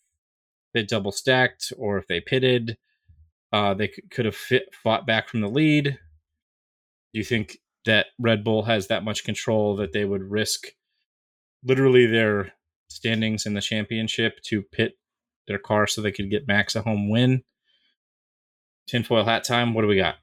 [0.73, 2.79] they double stacked or if they pitted,
[3.53, 5.85] uh, they could, have fit, fought back from the lead?
[5.85, 10.68] Do you think that Red Bull has that much control that they would risk
[11.62, 12.53] literally their
[12.88, 14.94] standings in the championship to pit
[15.47, 17.42] their car so they could get Max a home win?
[18.87, 19.75] Tinfoil hat time.
[19.75, 20.16] What do we got?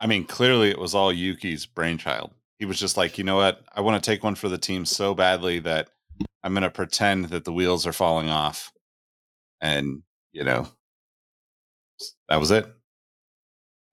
[0.00, 2.32] I mean, clearly it was all Yuki's brainchild.
[2.58, 3.64] He was just like, you know what?
[3.74, 5.88] I want to take one for the team so badly that
[6.42, 8.72] I'm going to pretend that the wheels are falling off.
[9.60, 10.02] And,
[10.32, 10.68] you know,
[12.28, 12.66] that was it.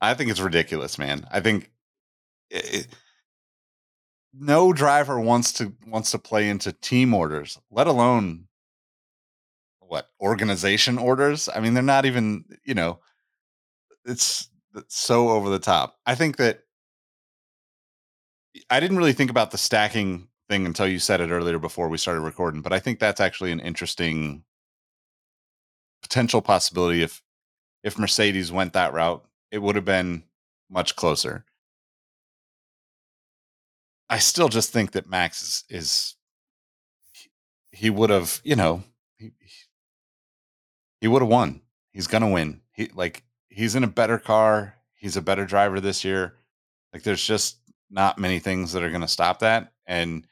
[0.01, 1.25] I think it's ridiculous, man.
[1.31, 1.71] I think
[2.49, 2.87] it,
[4.33, 8.47] no driver wants to wants to play into team orders, let alone
[9.79, 11.49] what organization orders.
[11.53, 12.99] I mean, they're not even you know.
[14.05, 14.49] It's
[14.87, 15.97] so over the top.
[16.05, 16.63] I think that
[18.69, 21.97] I didn't really think about the stacking thing until you said it earlier before we
[21.97, 24.43] started recording, but I think that's actually an interesting
[26.01, 27.21] potential possibility if
[27.83, 30.23] if Mercedes went that route it would have been
[30.69, 31.45] much closer.
[34.09, 36.15] I still just think that Max is, is
[37.71, 38.83] he, would have, you know,
[39.17, 39.31] he,
[40.99, 41.61] he would have won.
[41.93, 42.61] He's gonna win.
[42.71, 44.75] He like he's in a better car.
[44.95, 46.35] He's a better driver this year.
[46.93, 47.57] Like there's just
[47.89, 49.71] not many things that are gonna stop that.
[49.85, 50.25] And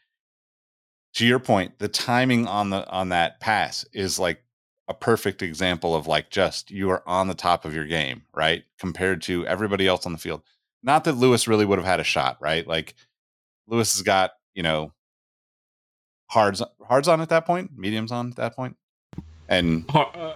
[1.15, 4.43] to your point, the timing on the on that pass is like
[4.87, 8.63] a perfect example of like just you are on the top of your game, right?
[8.79, 10.41] Compared to everybody else on the field.
[10.81, 12.65] Not that Lewis really would have had a shot, right?
[12.65, 12.95] Like
[13.67, 14.93] Lewis has got, you know,
[16.27, 18.77] hards hards on at that point, mediums on at that point.
[19.47, 20.35] And uh,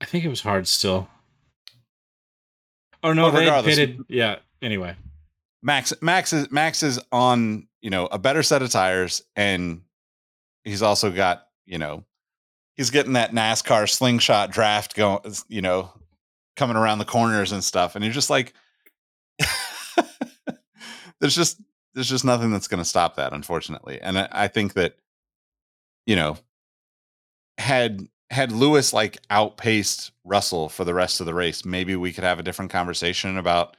[0.00, 1.08] I think it was hard still.
[3.02, 4.04] Oh no, they pitted.
[4.08, 4.36] Yeah.
[4.62, 4.94] Anyway,
[5.62, 9.82] Max Max is Max is on you know a better set of tires, and
[10.64, 12.04] he's also got you know
[12.76, 15.92] he's getting that NASCAR slingshot draft going, you know,
[16.56, 18.54] coming around the corners and stuff, and you're just like,
[21.20, 21.60] there's just
[21.94, 24.00] there's just nothing that's going to stop that, unfortunately.
[24.00, 24.96] And I, I think that,
[26.06, 26.36] you know,
[27.58, 32.24] had had Lewis like outpaced Russell for the rest of the race, maybe we could
[32.24, 33.76] have a different conversation about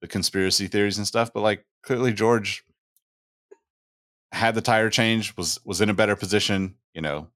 [0.00, 1.32] the conspiracy theories and stuff.
[1.32, 2.64] But like clearly George
[4.32, 7.28] had the tire change, was was in a better position, you know.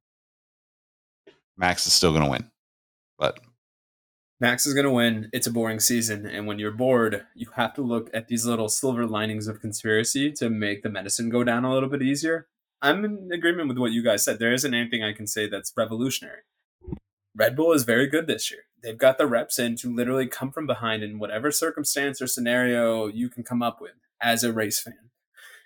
[1.57, 2.51] Max is still gonna win.
[3.19, 3.41] But
[4.41, 5.29] Max is to win.
[5.33, 6.25] It's a boring season.
[6.25, 10.31] And when you're bored, you have to look at these little silver linings of conspiracy
[10.33, 12.47] to make the medicine go down a little bit easier.
[12.81, 14.39] I'm in agreement with what you guys said.
[14.39, 16.43] There isn't anything I can say that's revolutionary.
[17.39, 18.63] Red Bull is very good this year.
[18.83, 23.07] They've got the reps in to literally come from behind in whatever circumstance or scenario
[23.07, 25.11] you can come up with as a race fan.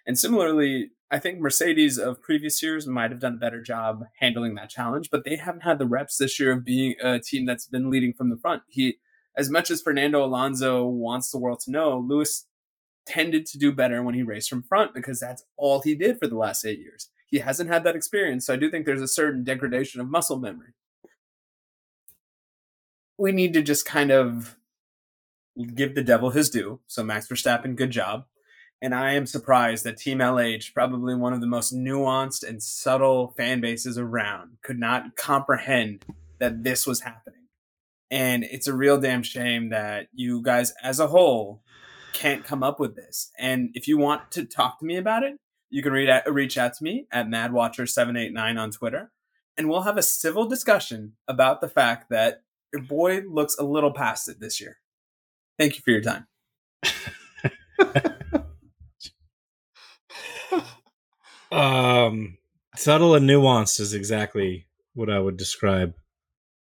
[0.06, 4.54] And similarly, I think Mercedes of previous years might have done a better job handling
[4.56, 7.66] that challenge, but they haven't had the reps this year of being a team that's
[7.66, 8.64] been leading from the front.
[8.68, 8.98] He,
[9.34, 12.46] as much as Fernando Alonso wants the world to know, Lewis
[13.06, 16.26] tended to do better when he raced from front because that's all he did for
[16.26, 17.08] the last eight years.
[17.26, 20.38] He hasn't had that experience, so I do think there's a certain degradation of muscle
[20.38, 20.74] memory.
[23.22, 24.56] We need to just kind of
[25.76, 26.80] give the devil his due.
[26.88, 28.24] So Max Verstappen, good job.
[28.80, 33.32] And I am surprised that Team LH, probably one of the most nuanced and subtle
[33.36, 36.04] fan bases around, could not comprehend
[36.40, 37.46] that this was happening.
[38.10, 41.62] And it's a real damn shame that you guys as a whole
[42.12, 43.30] can't come up with this.
[43.38, 45.36] And if you want to talk to me about it,
[45.70, 49.12] you can at, reach out to me at madwatcher789 on Twitter.
[49.56, 53.92] And we'll have a civil discussion about the fact that your boy looks a little
[53.92, 54.78] past it this year.
[55.58, 56.26] Thank you for your time.
[61.50, 62.38] Um,
[62.76, 65.94] subtle and nuanced is exactly what I would describe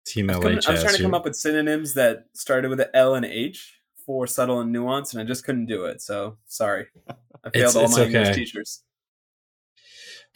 [0.06, 2.70] Team I LH was, coming- I was trying to come up with synonyms that started
[2.70, 6.02] with an L and H for subtle and nuance, and I just couldn't do it.
[6.02, 6.86] So sorry.
[7.10, 8.84] I failed It's- all it's my English teachers.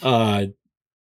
[0.04, 0.48] uh,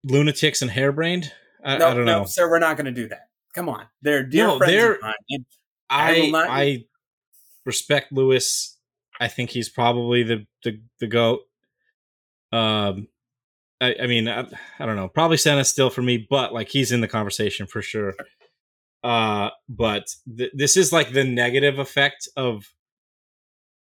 [0.03, 1.31] lunatics and harebrained.
[1.63, 2.25] I, no, I don't no, know.
[2.25, 3.29] sir, we're not going to do that.
[3.53, 5.13] Come on, they're dear No, friends they're- of mine.
[5.29, 5.45] And
[5.89, 6.83] I I not- I
[7.65, 8.77] respect Lewis.
[9.19, 11.41] I think he's probably the the, the goat.
[12.53, 13.07] Um,
[13.79, 14.45] I, I mean, I,
[14.79, 15.07] I don't know.
[15.09, 18.13] Probably Senna still for me, but like he's in the conversation for sure.
[19.03, 22.65] Uh, but th- this is like the negative effect of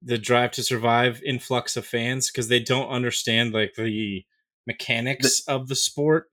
[0.03, 4.23] the drive to survive influx of fans because they don't understand like the
[4.67, 6.27] mechanics of the sport,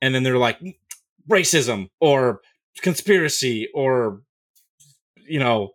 [0.00, 0.58] and then they're like
[1.28, 2.40] racism or
[2.82, 4.22] conspiracy or
[5.28, 5.70] you know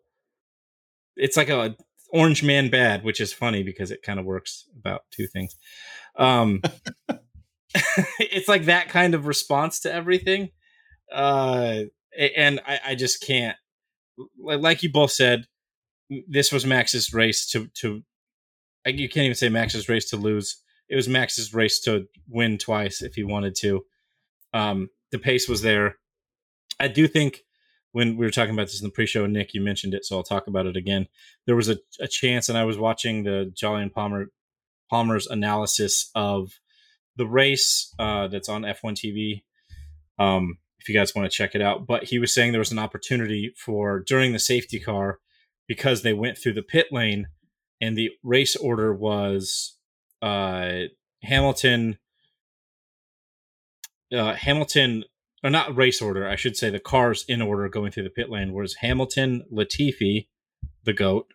[1.16, 1.76] it's like a
[2.12, 5.56] orange man bad which is funny because it kind of works about two things.
[6.18, 6.62] Um
[8.20, 10.50] it's like that kind of response to everything.
[11.12, 11.84] Uh
[12.36, 13.58] and i, I just can't
[14.42, 15.46] like you both said
[16.30, 18.04] this was max's race to to
[18.86, 20.62] you can't even say max's race to lose.
[20.90, 23.84] It was max's race to win twice if he wanted to.
[24.54, 25.98] Um the pace was there
[26.80, 27.42] i do think
[27.92, 30.24] when we were talking about this in the pre-show nick you mentioned it so i'll
[30.24, 31.08] talk about it again.
[31.46, 34.28] There was a, a chance and i was watching the Jolyon Palmer
[34.90, 36.60] palmer's analysis of
[37.16, 39.44] the race uh, that's on f1 tv
[40.20, 41.88] um, if you guys want to check it out.
[41.88, 45.20] But he was saying there was an opportunity for during the safety car
[45.68, 47.28] because they went through the pit lane
[47.82, 49.78] and the race order was
[50.22, 50.82] uh,
[51.24, 51.98] hamilton
[54.14, 55.04] uh, hamilton
[55.46, 58.32] or not race order, I should say the cars in order going through the pit
[58.32, 60.26] lane was Hamilton, Latifi,
[60.86, 61.28] the goat,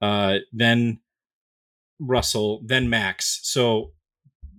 [0.00, 1.00] uh, then
[1.98, 3.40] Russell, then Max.
[3.42, 3.90] So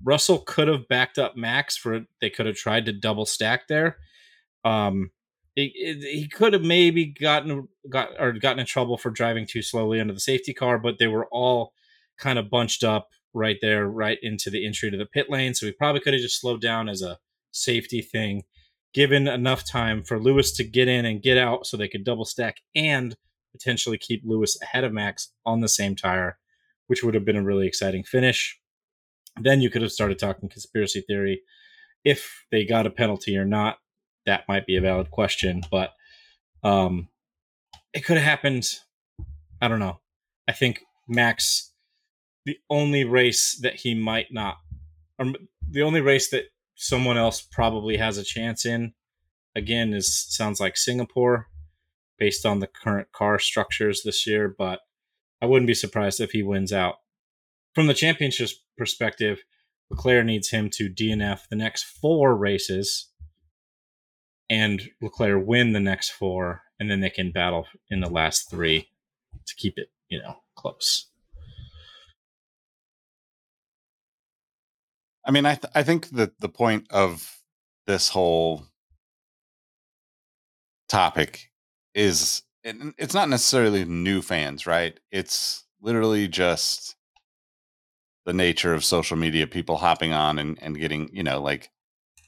[0.04, 4.00] Russell could have backed up Max for they could have tried to double stack there.
[4.66, 5.12] Um,
[5.56, 10.14] he could have maybe gotten got or gotten in trouble for driving too slowly under
[10.14, 11.72] the safety car, but they were all
[12.18, 15.54] kind of bunched up right there, right into the entry to the pit lane.
[15.54, 17.18] So he probably could have just slowed down as a
[17.52, 18.44] safety thing
[18.94, 22.26] given enough time for Lewis to get in and get out so they could double
[22.26, 23.16] stack and
[23.52, 26.38] potentially keep Lewis ahead of Max on the same tire,
[26.88, 28.60] which would have been a really exciting finish.
[29.40, 31.42] Then you could have started talking conspiracy theory.
[32.04, 33.78] If they got a penalty or not,
[34.26, 35.92] that might be a valid question, but
[36.64, 37.10] um,
[37.94, 38.66] it could have happened.
[39.62, 40.00] I don't know.
[40.48, 41.72] I think Max,
[42.46, 44.58] the only race that he might not,
[45.18, 45.34] or
[45.70, 46.46] the only race that
[46.80, 48.94] someone else probably has a chance in
[49.56, 51.48] again is sounds like Singapore
[52.18, 54.80] based on the current car structures this year but
[55.42, 56.96] I wouldn't be surprised if he wins out
[57.76, 59.44] from the championship perspective
[59.90, 63.10] Leclerc needs him to DNF the next four races
[64.50, 68.90] and Leclerc win the next four, and then they can battle in the last three
[69.46, 71.09] to keep it, you know, close.
[75.26, 77.40] I mean, I th- I think that the point of
[77.88, 78.66] this whole
[80.88, 81.52] topic
[81.94, 85.00] is it's not necessarily new fans, right?
[85.12, 86.96] It's literally just
[88.26, 91.70] the nature of social media, people hopping on and, and getting, you know, like,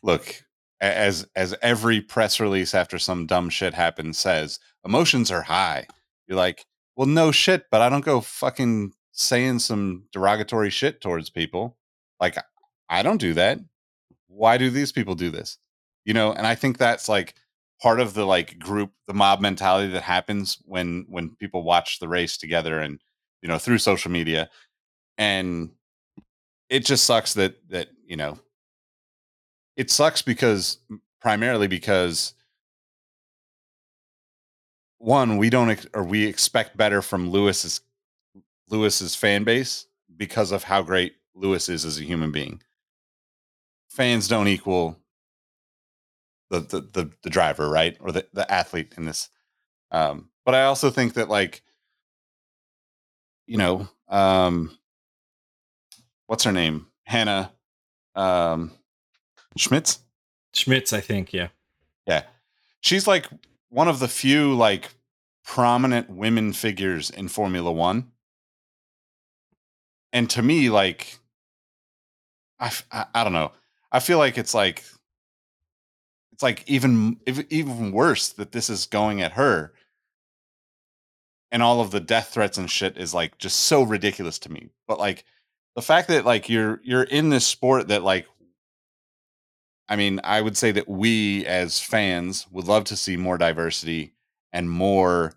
[0.03, 0.43] look,
[0.79, 5.85] as as every press release after some dumb shit happens says, emotions are high.
[6.27, 6.65] You're like,
[6.95, 11.77] well, no shit, but I don't go fucking saying some derogatory shit towards people.
[12.19, 12.37] Like,
[12.91, 13.59] I don't do that.
[14.27, 15.57] Why do these people do this?
[16.05, 17.35] You know, and I think that's like
[17.81, 22.09] part of the like group, the mob mentality that happens when when people watch the
[22.09, 22.99] race together and
[23.41, 24.49] you know through social media,
[25.17, 25.71] and
[26.69, 28.37] it just sucks that that you know
[29.77, 30.77] it sucks because
[31.21, 32.33] primarily because
[34.97, 37.81] one we don't ex- or we expect better from Lewis's
[38.69, 39.87] Lewis's fan base
[40.17, 42.61] because of how great Lewis is as a human being.
[43.91, 44.97] Fans don't equal
[46.49, 47.97] the the the, the driver, right?
[47.99, 49.29] Or the, the athlete in this.
[49.91, 51.61] Um, but I also think that like
[53.47, 54.77] you know, um
[56.27, 56.87] what's her name?
[57.03, 57.51] Hannah
[58.15, 58.71] um
[59.57, 59.99] Schmitz?
[60.53, 61.49] Schmitz, I think, yeah.
[62.07, 62.23] Yeah.
[62.79, 63.27] She's like
[63.67, 64.91] one of the few like
[65.43, 68.09] prominent women figures in Formula 1.
[70.13, 71.19] And to me like
[72.57, 72.71] I
[73.13, 73.51] I don't know.
[73.91, 74.83] I feel like it's like
[76.31, 79.73] it's like even even worse that this is going at her.
[81.53, 84.69] And all of the death threats and shit is like just so ridiculous to me.
[84.87, 85.25] But like
[85.75, 88.25] the fact that like you're you're in this sport that like
[89.89, 94.13] I mean, I would say that we as fans would love to see more diversity
[94.53, 95.33] and more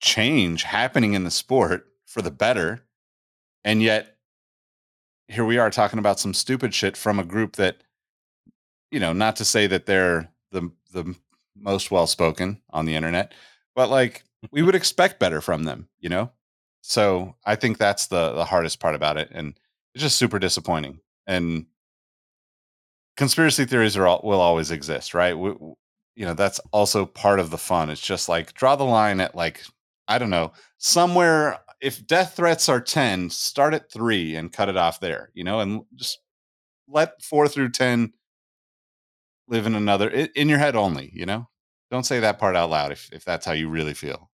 [0.00, 2.82] change happening in the sport for the better.
[3.62, 4.13] And yet,
[5.28, 7.78] here we are talking about some stupid shit from a group that,
[8.90, 11.14] you know, not to say that they're the the
[11.56, 13.32] most well spoken on the internet,
[13.74, 16.30] but like we would expect better from them, you know.
[16.82, 19.58] So I think that's the the hardest part about it, and
[19.94, 21.00] it's just super disappointing.
[21.26, 21.66] And
[23.16, 25.36] conspiracy theories are all, will always exist, right?
[25.36, 25.50] We,
[26.16, 27.90] you know, that's also part of the fun.
[27.90, 29.62] It's just like draw the line at like
[30.08, 31.58] I don't know somewhere.
[31.84, 35.30] If death threats are ten, start at three and cut it off there.
[35.34, 36.18] You know, and just
[36.88, 38.12] let four through ten
[39.48, 41.10] live in another in your head only.
[41.14, 41.48] You know,
[41.90, 44.30] don't say that part out loud if if that's how you really feel.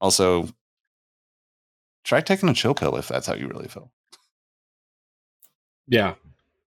[0.00, 0.48] Also,
[2.04, 3.92] try taking a chill pill if that's how you really feel.
[5.86, 6.14] Yeah.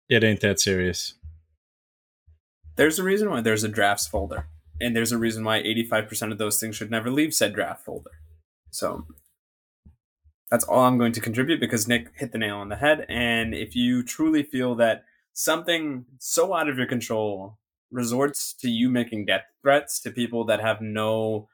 [0.08, 1.14] It ain't that serious.
[2.76, 4.46] There's a reason why there's a drafts folder,
[4.80, 8.10] and there's a reason why 85% of those things should never leave said draft folder.
[8.70, 9.06] So
[10.50, 13.04] that's all I'm going to contribute because Nick hit the nail on the head.
[13.08, 17.58] And if you truly feel that something so out of your control
[17.90, 21.48] resorts to you making death threats to people that have no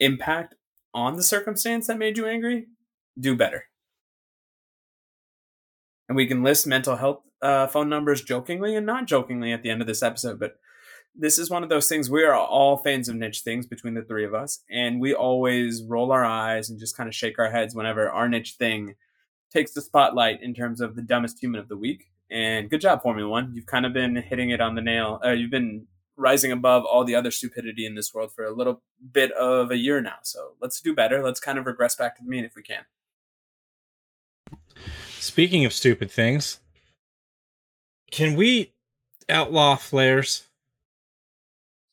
[0.00, 0.54] impact
[0.94, 2.66] on the circumstance that made you angry,
[3.18, 3.64] do better.
[6.08, 9.70] And we can list mental health uh, phone numbers jokingly and not jokingly at the
[9.70, 10.58] end of this episode, but
[11.18, 14.02] this is one of those things we are all fans of niche things between the
[14.02, 17.50] three of us and we always roll our eyes and just kind of shake our
[17.50, 18.94] heads whenever our niche thing
[19.52, 23.02] takes the spotlight in terms of the dumbest human of the week and good job
[23.02, 23.52] formula one.
[23.54, 27.04] You've kind of been hitting it on the nail uh, you've been rising above all
[27.04, 30.52] the other stupidity in this world for a little bit of a year now so
[30.60, 31.22] let's do better.
[31.22, 32.84] Let's kind of regress back to the mean if we can.
[35.18, 36.60] Speaking of stupid things,
[38.10, 38.72] can we
[39.28, 40.47] outlaw flares?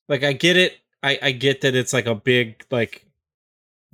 [0.08, 0.78] Like, I get it.
[1.04, 3.06] I, I get that it's like a big, like,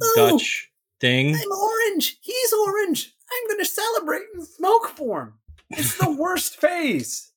[0.03, 0.13] Ooh.
[0.15, 1.35] Dutch thing.
[1.35, 2.17] I'm orange.
[2.21, 3.13] He's orange.
[3.31, 5.35] I'm going to celebrate in smoke form.
[5.69, 7.31] It's the worst phase.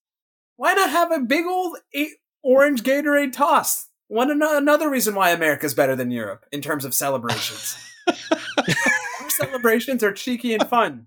[0.57, 2.13] Why not have a big old eight
[2.43, 3.89] orange Gatorade toss?
[4.09, 7.77] One an- another reason why America's better than Europe in terms of celebrations.
[8.09, 11.07] Our celebrations are cheeky and fun.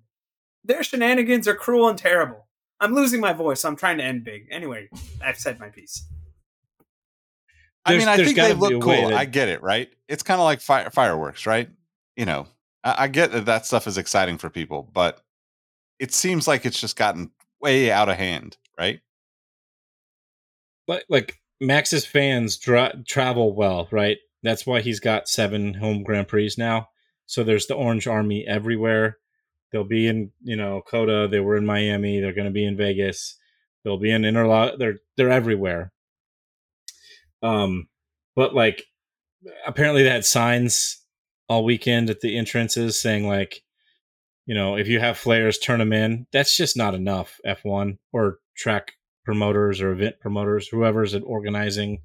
[0.63, 2.47] Their shenanigans are cruel and terrible.
[2.80, 4.47] I'm losing my voice, so I'm trying to end big.
[4.51, 4.89] Anyway,
[5.24, 6.05] I've said my piece.
[7.88, 9.16] I mean, I think they look cool.
[9.16, 9.90] I get it, right?
[10.08, 11.70] It's kind of like fire, fireworks, right?
[12.16, 12.48] You know,
[12.84, 15.22] I, I get that that stuff is exciting for people, but
[16.00, 17.32] it seems like it's just gotten
[17.62, 19.00] way out of hand, right?
[20.88, 24.18] like like Max's fans dra- travel well, right?
[24.44, 26.90] That's why he's got seven home Grand Prix now.
[27.26, 29.18] So there's the Orange Army everywhere.
[29.72, 31.28] They'll be in, you know, COTA.
[31.30, 32.20] They were in Miami.
[32.22, 33.36] They're going to be in Vegas.
[33.84, 34.78] They'll be in Interlagos.
[34.78, 35.92] They're they're everywhere.
[37.42, 37.88] Um,
[38.36, 38.84] but like,
[39.66, 41.04] apparently they had signs
[41.50, 43.62] all weekend at the entrances saying like,
[44.46, 46.26] you know, if you have flares, turn them in.
[46.32, 47.40] That's just not enough.
[47.46, 48.94] F1 or track
[49.26, 52.02] promoters or event promoters, whoever's at organizing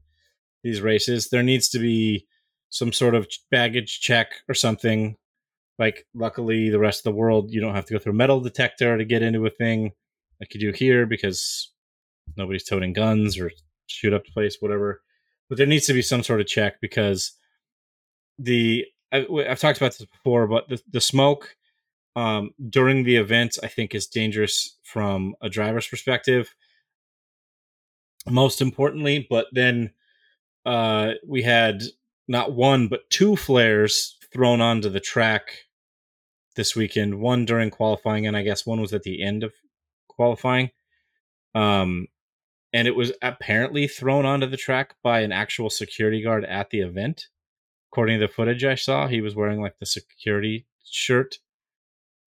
[0.64, 2.26] these races, there needs to be
[2.70, 5.16] some sort of baggage check or something.
[5.78, 8.40] Like, luckily, the rest of the world, you don't have to go through a metal
[8.40, 9.92] detector to get into a thing
[10.40, 11.72] like you do here because
[12.36, 13.50] nobody's toting guns or
[13.86, 15.02] shoot up the place, whatever.
[15.52, 17.32] But there needs to be some sort of check because
[18.38, 21.56] the I, have talked about this before, but the, the smoke
[22.16, 26.54] um, during the event, I think, is dangerous from a driver's perspective.
[28.26, 29.90] Most importantly, but then
[30.64, 31.82] uh, we had
[32.26, 35.66] not one but two flares thrown onto the track
[36.56, 37.20] this weekend.
[37.20, 39.52] One during qualifying, and I guess one was at the end of
[40.08, 40.70] qualifying.
[41.54, 42.06] Um,
[42.72, 46.80] and it was apparently thrown onto the track by an actual security guard at the
[46.80, 47.28] event.
[47.92, 51.38] According to the footage I saw, he was wearing like the security shirt,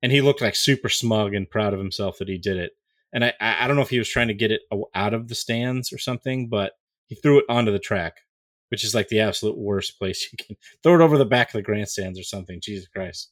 [0.03, 2.73] and he looked like super smug and proud of himself that he did it.
[3.13, 4.63] And I, I don't know if he was trying to get it
[4.95, 6.73] out of the stands or something, but
[7.07, 8.19] he threw it onto the track,
[8.69, 11.53] which is like the absolute worst place you can throw it over the back of
[11.55, 12.61] the grandstands or something.
[12.61, 13.31] Jesus Christ!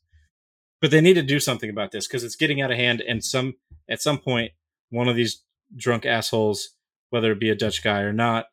[0.81, 3.23] But they need to do something about this because it's getting out of hand, and
[3.23, 3.55] some
[3.91, 4.53] at some point,
[4.89, 5.43] one of these
[5.77, 6.71] drunk assholes
[7.13, 8.47] whether it be a Dutch guy or not,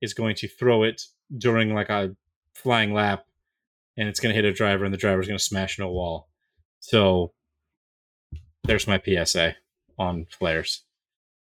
[0.00, 1.02] is going to throw it
[1.36, 2.16] during like a
[2.54, 3.24] flying lap
[3.96, 5.92] and it's going to hit a driver and the driver's going to smash into a
[5.92, 6.28] wall.
[6.80, 7.32] So
[8.64, 9.56] there's my PSA
[9.98, 10.82] on flares.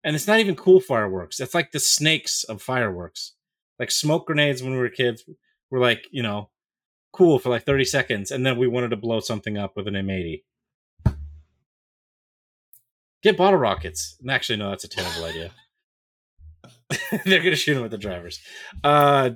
[0.04, 1.40] And it's not even cool fireworks.
[1.40, 3.34] It's like the snakes of fireworks.
[3.80, 5.24] Like smoke grenades when we were kids
[5.70, 6.50] were like, you know,
[7.12, 8.32] cool for like 30 seconds.
[8.32, 10.44] And then we wanted to blow something up with an M80.
[13.24, 14.16] Get bottle rockets.
[14.22, 15.52] And actually, no, that's a terrible idea.
[17.26, 18.40] They're gonna shoot him with the drivers.
[18.84, 19.32] Uh,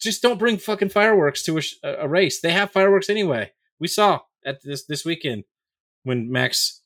[0.00, 2.40] just don't bring fucking fireworks to a, a, race.
[2.40, 3.52] They have fireworks anyway.
[3.78, 5.44] We saw at this this weekend
[6.02, 6.80] when Max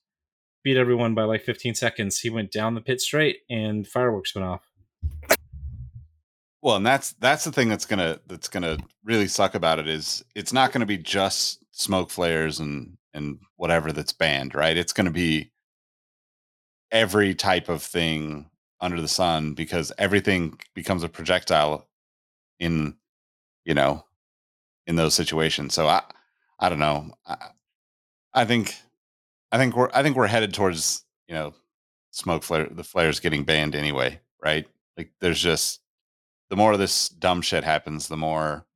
[0.63, 2.21] beat everyone by like 15 seconds.
[2.21, 4.63] He went down the pit straight and fireworks went off.
[6.61, 10.25] Well, and that's that's the thing that's gonna that's gonna really suck about it is
[10.35, 14.77] it's not gonna be just smoke flares and and whatever that's banned, right?
[14.77, 15.53] It's gonna be
[16.91, 18.51] every type of thing
[18.81, 21.89] under the sun because everything becomes a projectile
[22.61, 22.95] in
[23.65, 24.05] you know
[24.87, 25.75] in those situations.
[25.75, 26.03] So i
[26.59, 27.13] i don't know.
[27.27, 27.37] I,
[28.35, 28.75] I think
[29.53, 31.55] i think we're i think we're headed towards you know
[32.11, 34.67] smoke flare the flares getting banned anyway right?
[34.97, 35.81] Like there's just
[36.51, 38.67] the more this dumb shit happens the more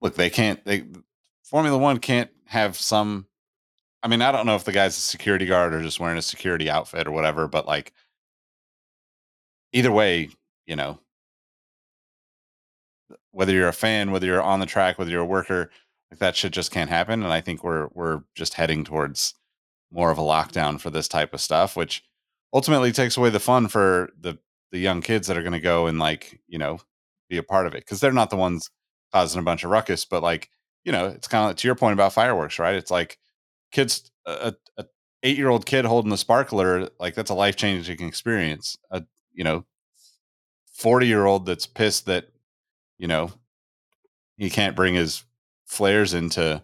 [0.00, 0.84] look they can't they
[1.42, 3.26] formula one can't have some
[4.02, 6.22] i mean i don't know if the guy's a security guard or just wearing a
[6.22, 7.92] security outfit or whatever but like
[9.72, 10.30] either way,
[10.66, 10.98] you know,
[13.32, 15.70] whether you're a fan, whether you're on the track, whether you're a worker,
[16.10, 17.22] like that shit just can't happen.
[17.22, 19.34] And I think we're we're just heading towards
[19.90, 22.02] more of a lockdown for this type of stuff, which
[22.52, 24.38] ultimately takes away the fun for the
[24.70, 26.78] the young kids that are going to go and like you know
[27.28, 28.70] be a part of it because they're not the ones
[29.12, 30.50] causing a bunch of ruckus, but like
[30.84, 32.74] you know it's kind of to your point about fireworks, right?
[32.74, 33.18] It's like
[33.72, 34.84] kids a, a
[35.22, 38.76] eight year old kid holding the sparkler like that's a life changing experience.
[38.90, 39.02] A
[39.32, 39.64] you know
[40.74, 42.28] 40 year old that's pissed that
[42.98, 43.30] you know
[44.36, 45.24] he can't bring his
[45.64, 46.62] flares into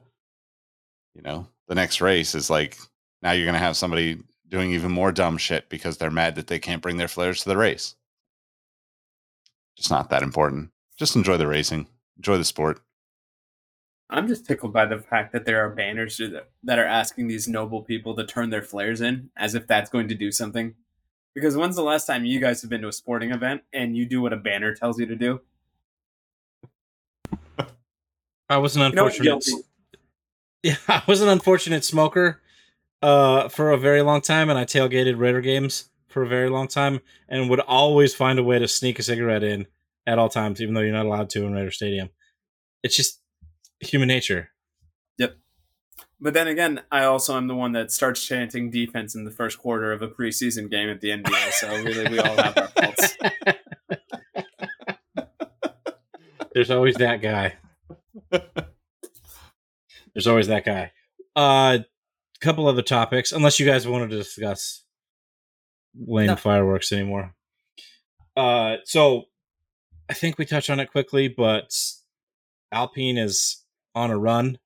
[1.14, 2.79] you know the next race is like
[3.23, 6.47] now you're going to have somebody doing even more dumb shit because they're mad that
[6.47, 7.95] they can't bring their flares to the race.
[9.77, 10.71] Just not that important.
[10.99, 11.87] Just enjoy the racing.
[12.16, 12.81] Enjoy the sport.
[14.11, 16.21] I'm just tickled by the fact that there are banners
[16.62, 20.09] that are asking these noble people to turn their flares in as if that's going
[20.09, 20.75] to do something
[21.35, 24.07] because when's the last time you guys have been to a sporting event and you
[24.07, 25.41] do what a banner tells you to do?
[28.49, 29.47] I was an unfortunate.
[29.47, 29.62] You know,
[30.62, 32.41] yeah, I was an unfortunate smoker
[33.03, 36.68] uh, for a very long time, and I tailgated Raider games for a very long
[36.68, 39.66] time, and would always find a way to sneak a cigarette in
[40.07, 42.09] at all times, even though you're not allowed to in Raider Stadium.
[42.83, 43.20] It's just
[43.81, 44.51] human nature.
[46.21, 49.59] But then again, I also am the one that starts chanting defense in the first
[49.59, 51.53] quarter of a preseason game at the NBA.
[51.53, 53.16] So really, we all have our faults.
[56.53, 57.55] There's always that guy.
[60.12, 60.91] There's always that guy.
[61.37, 61.79] A uh,
[62.41, 64.83] couple other topics, unless you guys wanted to discuss
[65.97, 66.37] lame no.
[66.37, 67.35] fireworks anymore.
[68.37, 69.25] Uh, so
[70.09, 71.73] I think we touched on it quickly, but
[72.73, 73.64] Alpine is
[73.95, 74.59] on a run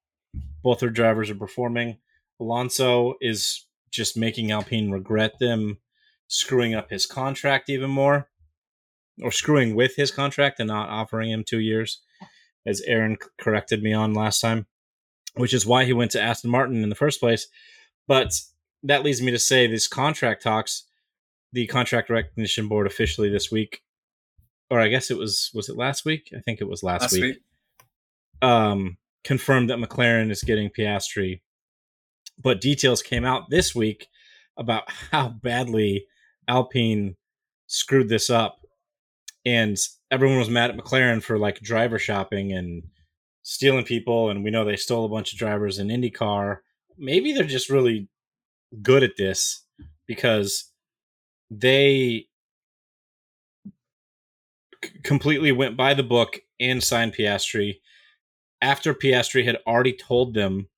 [0.63, 1.99] both their drivers are performing.
[2.41, 5.79] Alonso is just making Alpine regret them
[6.29, 8.29] screwing up his contract even more.
[9.23, 12.01] or screwing with his contract and not offering him two years,
[12.67, 14.67] as Aaron corrected me on last time,
[15.35, 17.47] which is why he went to Aston Martin in the first place.
[18.09, 18.33] But
[18.83, 20.89] that leads me to say this contract talks,
[21.53, 23.83] the contract recognition board officially this week,
[24.71, 26.31] or I guess it was was it last week?
[26.35, 27.23] I think it was last, Last week.
[27.23, 27.37] week.
[28.41, 31.41] Um, confirmed that McLaren is getting Piastri,
[32.43, 34.09] but details came out this week
[34.57, 36.07] about how badly
[36.49, 37.17] Alpine
[37.67, 38.61] screwed this up,
[39.45, 39.77] and
[40.11, 42.83] everyone was mad at McLaren for like driver shopping and
[43.43, 46.59] stealing people, and we know they stole a bunch of drivers in IndyCar.
[46.99, 48.09] Maybe they're just really
[48.83, 49.65] good at this
[50.07, 50.71] because
[51.51, 52.27] they
[54.85, 57.77] c- completely went by the book and signed Piastri
[58.63, 60.69] after Piastri had already told them,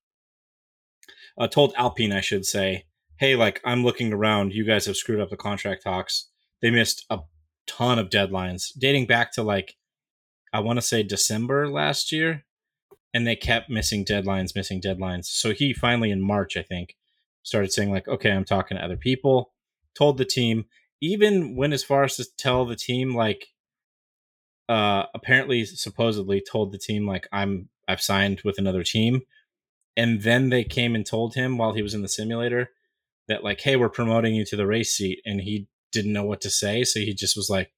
[1.37, 2.85] uh, told Alpine, I should say,
[3.17, 6.27] hey, like I'm looking around, you guys have screwed up the contract talks.
[6.61, 7.19] They missed a
[7.67, 9.75] ton of deadlines dating back to like,
[10.51, 12.45] I want to say December last year,
[13.13, 15.25] and they kept missing deadlines, missing deadlines.
[15.25, 16.95] So he finally in March, I think,
[17.43, 19.53] started saying like, okay, I'm talking to other people.
[19.95, 20.65] Told the team,
[21.01, 23.47] even went as far as to tell the team like,
[24.67, 29.21] uh, apparently supposedly told the team like I'm I've signed with another team,
[29.95, 32.71] and then they came and told him while he was in the simulator
[33.27, 36.41] that like, hey, we're promoting you to the race seat, and he didn't know what
[36.41, 37.71] to say, so he just was like,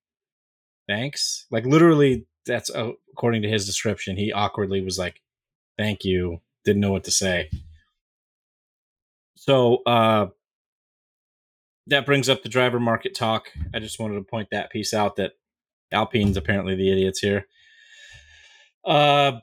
[0.87, 2.25] thanks, like literally.
[2.45, 4.15] That's uh, according to his description.
[4.15, 5.21] He awkwardly was like,
[5.77, 7.49] "Thank you." Didn't know what to say.
[9.35, 10.27] So uh,
[11.87, 13.49] that brings up the driver market talk.
[13.73, 15.33] I just wanted to point that piece out that
[15.91, 17.47] Alpine's apparently the idiots here.
[18.85, 19.39] Uh,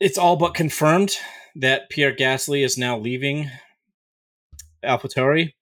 [0.00, 1.16] it's all but confirmed
[1.54, 3.50] that Pierre Gasly is now leaving
[4.82, 5.52] AlphaTauri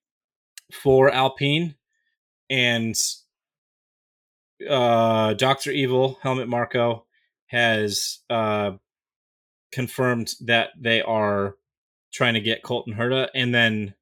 [0.72, 1.74] for Alpine,
[2.49, 2.95] and
[4.68, 7.05] uh, Doctor Evil Helmut Marko
[7.47, 8.72] has uh,
[9.72, 11.57] confirmed that they are
[12.12, 13.95] trying to get Colton Herta, and then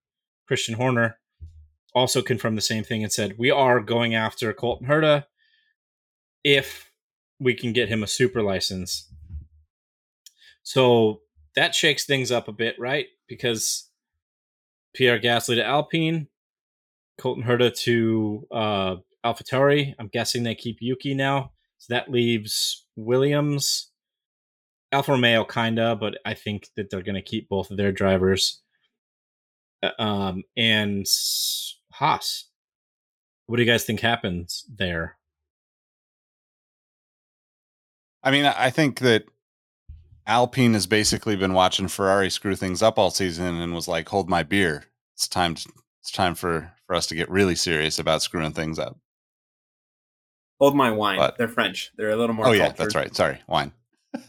[0.46, 1.18] Christian Horner
[1.94, 5.24] also confirmed the same thing and said we are going after Colton Herta
[6.44, 6.90] if
[7.40, 9.10] we can get him a super license.
[10.66, 11.20] So
[11.54, 13.06] that shakes things up a bit, right?
[13.28, 13.88] Because
[14.94, 16.26] Pierre Gasly to Alpine,
[17.18, 19.94] Colton Herta to uh, AlphaTauri.
[19.96, 23.92] I'm guessing they keep Yuki now, so that leaves Williams,
[24.90, 28.60] Alfa Romeo, kinda, but I think that they're going to keep both of their drivers,
[29.84, 31.06] Uh, um, and
[31.92, 32.48] Haas.
[33.46, 35.16] What do you guys think happens there?
[38.24, 39.26] I mean, I think that
[40.26, 44.28] Alpine has basically been watching Ferrari screw things up all season and was like, "Hold
[44.28, 44.84] my beer.
[45.14, 45.54] It's time.
[45.54, 45.68] To,
[46.02, 48.98] it's time for for us to get really serious about screwing things up."
[50.60, 51.18] Hold my wine.
[51.18, 51.92] But- They're French.
[51.96, 52.46] They're a little more.
[52.48, 53.14] oh yeah, that's right.
[53.14, 53.72] Sorry, wine.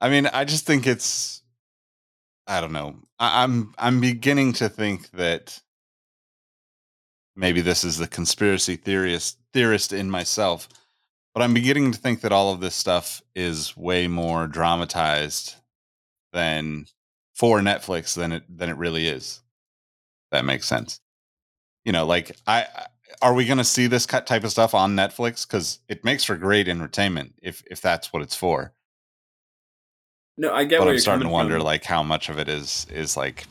[0.00, 1.42] I mean, I just think it's.
[2.46, 2.96] I don't know.
[3.18, 5.60] I, I'm I'm beginning to think that
[7.36, 10.68] maybe this is the conspiracy theorist theorist in myself,
[11.34, 15.54] but I'm beginning to think that all of this stuff is way more dramatized
[16.32, 16.86] than
[17.34, 19.40] for Netflix than it than it really is.
[20.30, 21.00] That makes sense.
[21.84, 22.66] You know, like I
[23.22, 26.24] are we going to see this cut type of stuff on Netflix cuz it makes
[26.24, 28.72] for great entertainment if if that's what it's for.
[30.36, 31.64] No, I get but I'm you're starting to wonder from.
[31.64, 33.46] like how much of it is is like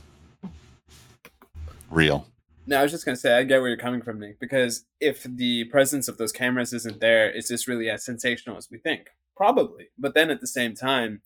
[1.89, 2.27] real.
[2.69, 4.39] No, I was just gonna say I get where you're coming from, Nick.
[4.39, 8.69] Because if the presence of those cameras isn't there, is this really as sensational as
[8.69, 9.07] we think?
[9.35, 9.87] Probably.
[9.97, 11.23] But then at the same time,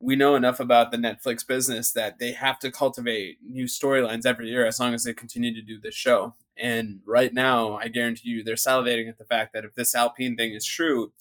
[0.00, 4.48] we know enough about the Netflix business that they have to cultivate new storylines every
[4.48, 6.34] year as long as they continue to do this show.
[6.56, 10.34] And right now, I guarantee you, they're salivating at the fact that if this Alpine
[10.34, 11.12] thing is true,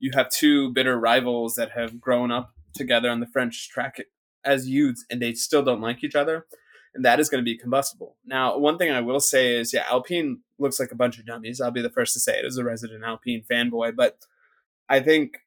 [0.00, 4.00] you have two bitter rivals that have grown up together on the French track
[4.42, 6.46] as youths, and they still don't like each other
[6.94, 8.16] and that is going to be combustible.
[8.24, 11.60] Now, one thing I will say is, yeah, Alpine looks like a bunch of dummies.
[11.60, 14.18] I'll be the first to say it as a resident Alpine fanboy, but
[14.88, 15.38] I think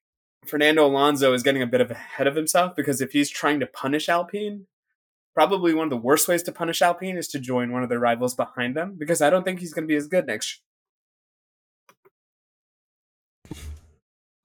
[0.45, 3.67] Fernando Alonso is getting a bit of ahead of himself because if he's trying to
[3.67, 4.65] punish Alpine,
[5.33, 7.99] probably one of the worst ways to punish Alpine is to join one of their
[7.99, 10.61] rivals behind them because I don't think he's going to be as good next.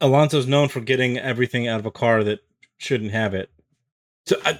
[0.00, 2.40] Alonso's known for getting everything out of a car that
[2.78, 3.50] shouldn't have it.
[4.26, 4.58] So I,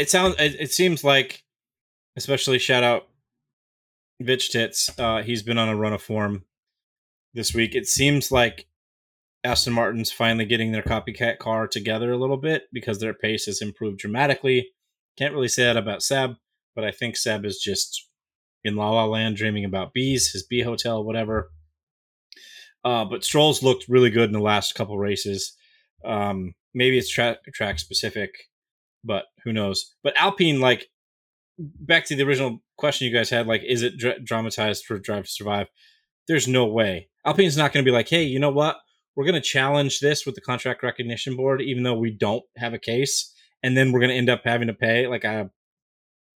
[0.00, 0.36] it sounds.
[0.38, 1.42] It, it seems like,
[2.16, 3.08] especially shout out,
[4.20, 4.90] Vitch Tits.
[4.98, 6.44] Uh, he's been on a run of form
[7.34, 7.74] this week.
[7.74, 8.66] It seems like
[9.44, 13.62] Aston Martin's finally getting their copycat car together a little bit because their pace has
[13.62, 14.70] improved dramatically.
[15.18, 16.36] Can't really say that about Seb,
[16.74, 18.08] but I think Seb is just
[18.64, 21.50] in La La Land dreaming about bees, his bee hotel, whatever.
[22.84, 25.56] Uh, but Stroll's looked really good in the last couple races.
[26.04, 28.49] Um, maybe it's tra- track specific,
[29.04, 29.94] but who knows?
[30.02, 30.86] But Alpine, like,
[31.58, 35.24] back to the original question you guys had, like, is it dra- dramatized for Drive
[35.24, 35.68] to Survive?
[36.28, 37.08] There's no way.
[37.24, 38.76] Alpine's not going to be like, hey, you know what?
[39.16, 42.72] We're going to challenge this with the contract recognition board, even though we don't have
[42.72, 45.48] a case, and then we're going to end up having to pay like I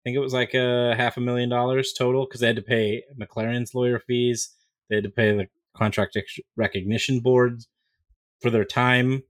[0.03, 3.03] think it was like a half a million dollars total because they had to pay
[3.19, 4.49] McLaren's lawyer fees.
[4.89, 5.47] They had to pay the
[5.77, 6.17] contract
[6.55, 7.61] recognition board
[8.41, 9.21] for their time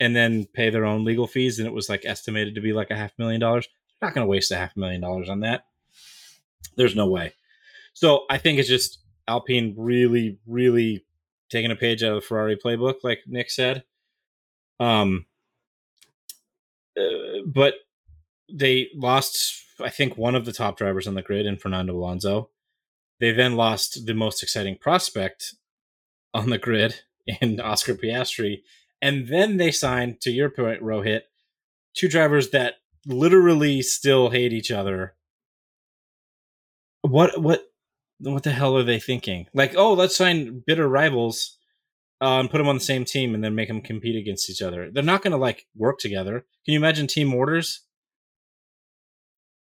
[0.00, 1.58] and then pay their own legal fees.
[1.58, 3.68] And it was like estimated to be like a half million dollars.
[4.00, 5.64] Not going to waste a half million dollars on that.
[6.76, 7.34] There's no way.
[7.92, 11.04] So I think it's just Alpine really, really
[11.50, 13.82] taking a page out of the Ferrari playbook, like Nick said.
[14.78, 15.26] Um,
[16.96, 17.74] uh, but
[18.48, 22.50] they lost I think, one of the top drivers on the grid in Fernando Alonso.
[23.20, 25.54] They then lost the most exciting prospect
[26.34, 27.02] on the grid
[27.40, 28.62] in Oscar Piastri.
[29.00, 31.22] And then they signed, to your point, Rohit,
[31.94, 32.74] two drivers that
[33.06, 35.14] literally still hate each other.
[37.02, 37.62] What what
[38.18, 39.46] what the hell are they thinking?
[39.54, 41.56] Like, oh, let's sign bitter rivals
[42.20, 44.60] uh, and put them on the same team and then make them compete against each
[44.60, 44.90] other.
[44.90, 46.44] They're not going to like work together.
[46.64, 47.82] Can you imagine team orders?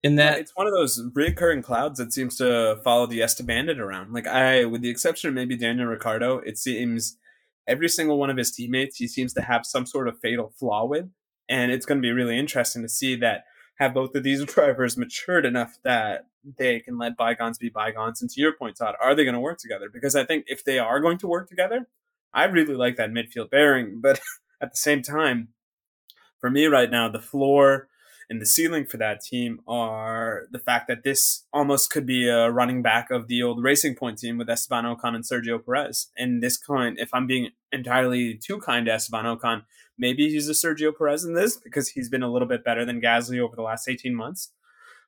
[0.04, 4.14] in that it's one of those recurring clouds that seems to follow the Bandit around.
[4.14, 7.18] Like I, with the exception of maybe Daniel Ricciardo, it seems
[7.70, 10.86] every single one of his teammates he seems to have some sort of fatal flaw
[10.86, 11.06] with,
[11.48, 13.46] and it's going to be really interesting to see that
[13.76, 16.26] have both of these drivers matured enough that
[16.58, 18.22] they can let bygones be bygones.
[18.22, 19.90] And to your point, Todd, are they going to work together?
[19.92, 21.88] Because I think if they are going to work together,
[22.34, 24.20] I really like that midfield bearing, but
[24.62, 25.50] at the same time,
[26.40, 27.89] for me right now, the floor
[28.30, 32.52] and the ceiling for that team are the fact that this almost could be a
[32.52, 36.12] running back of the old Racing Point team with Esteban Ocon and Sergio Perez.
[36.16, 39.64] And this kind, if I'm being entirely too kind to Esteban Ocon,
[39.98, 43.02] maybe he's a Sergio Perez in this because he's been a little bit better than
[43.02, 44.52] Gasly over the last 18 months.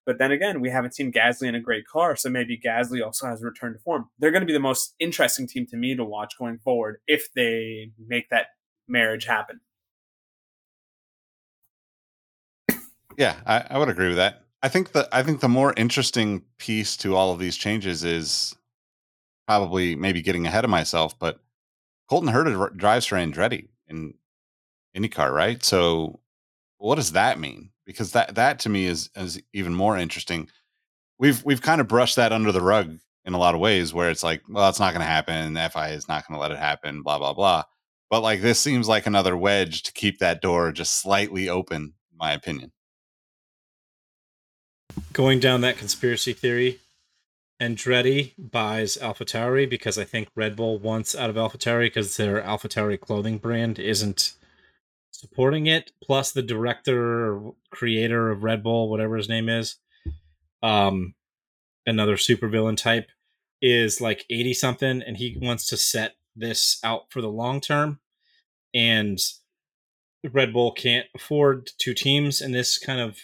[0.03, 3.28] But then again, we haven't seen Gasly in a great car, so maybe Gasly also
[3.28, 4.09] has returned to form.
[4.17, 7.32] They're going to be the most interesting team to me to watch going forward if
[7.36, 8.47] they make that
[8.88, 9.59] marriage happen.
[13.18, 14.43] Yeah, I, I would agree with that.
[14.64, 18.55] I think the I think the more interesting piece to all of these changes is
[19.47, 21.39] probably maybe getting ahead of myself, but
[22.09, 24.14] Colton Herta drives for Andretti in
[24.95, 25.64] IndyCar, right?
[25.64, 26.20] So
[26.78, 27.72] what does that mean?
[27.86, 30.49] Because that that to me is is even more interesting.
[31.20, 34.09] We've we've kind of brushed that under the rug in a lot of ways, where
[34.09, 35.55] it's like, well, it's not going to happen.
[35.55, 37.03] FIA is not going to let it happen.
[37.03, 37.64] Blah blah blah.
[38.09, 42.18] But like this seems like another wedge to keep that door just slightly open, in
[42.18, 42.72] my opinion
[45.13, 46.79] going down that conspiracy theory,
[47.61, 52.99] Andretti buys AlphaTauri because I think Red Bull wants out of AlphaTauri because their AlphaTauri
[52.99, 54.33] clothing brand isn't
[55.11, 55.91] supporting it.
[56.03, 59.75] Plus, the director or creator of Red Bull, whatever his name is,
[60.63, 61.13] um,
[61.85, 63.09] another supervillain type,
[63.61, 67.99] is like 80 something and he wants to set this out for the long term.
[68.73, 69.19] And
[70.31, 73.19] Red Bull can't afford two teams in this kind of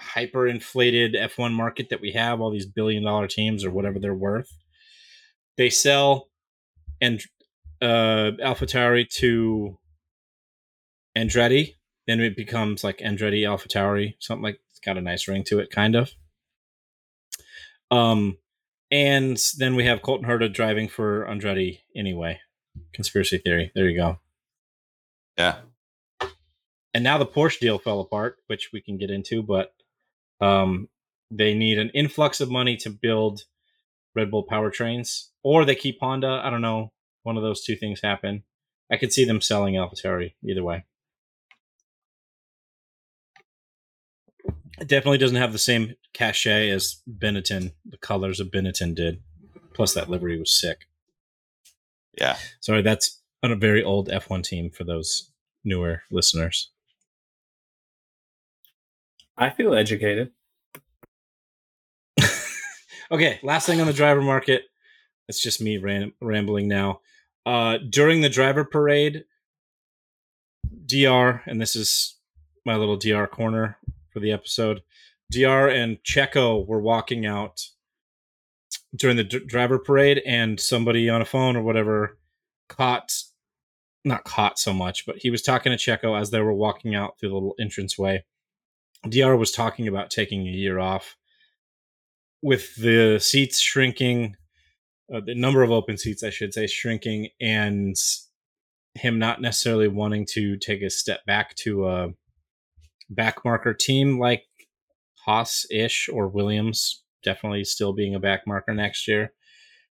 [0.00, 4.52] hyperinflated F1 market that we have, all these billion dollar teams or whatever they're worth.
[5.56, 6.28] They sell
[7.00, 7.20] and
[7.82, 9.78] uh AlphaTauri to
[11.16, 11.74] Andretti,
[12.06, 15.70] then it becomes like Andretti AlphaTauri, something like it's got a nice ring to it,
[15.70, 16.12] kind of.
[17.90, 18.38] Um,
[18.90, 22.40] and then we have Colton Herta driving for Andretti anyway.
[22.92, 23.72] Conspiracy theory.
[23.74, 24.18] There you go.
[25.38, 25.60] Yeah.
[26.94, 29.74] And now the Porsche deal fell apart, which we can get into, but
[30.40, 30.88] um,
[31.30, 33.42] they need an influx of money to build
[34.14, 36.40] Red Bull powertrains, or they keep Honda.
[36.42, 36.92] I don't know.
[37.22, 38.44] One of those two things happen.
[38.90, 40.84] I could see them selling AlphaTauri either way.
[44.78, 47.72] It definitely doesn't have the same cachet as Benetton.
[47.84, 49.22] The colors of Benetton did.
[49.74, 50.86] Plus, that livery was sick.
[52.18, 52.36] Yeah.
[52.60, 55.30] Sorry, that's on a very old F1 team for those
[55.64, 56.70] newer listeners.
[59.38, 60.30] I feel educated.
[63.10, 64.62] okay, last thing on the driver market.
[65.28, 67.00] It's just me ram- rambling now.
[67.44, 69.24] Uh, during the driver parade,
[70.86, 72.16] DR, and this is
[72.64, 73.78] my little DR corner
[74.10, 74.82] for the episode.
[75.30, 77.60] DR and Checo were walking out
[78.94, 82.18] during the d- driver parade, and somebody on a phone or whatever
[82.68, 83.12] caught,
[84.04, 87.18] not caught so much, but he was talking to Checo as they were walking out
[87.18, 88.24] through the little entranceway.
[89.06, 91.16] DR was talking about taking a year off
[92.42, 94.36] with the seats shrinking,
[95.12, 97.96] uh, the number of open seats, I should say, shrinking, and
[98.94, 102.08] him not necessarily wanting to take a step back to a
[103.12, 104.44] backmarker team like
[105.26, 109.32] Haas ish or Williams, definitely still being a backmarker next year.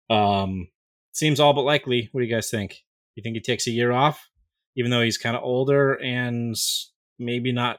[0.09, 0.68] Um,
[1.12, 2.09] seems all but likely.
[2.12, 2.84] What do you guys think?
[3.14, 4.28] You think he takes a year off,
[4.76, 6.54] even though he's kind of older and
[7.18, 7.78] maybe not,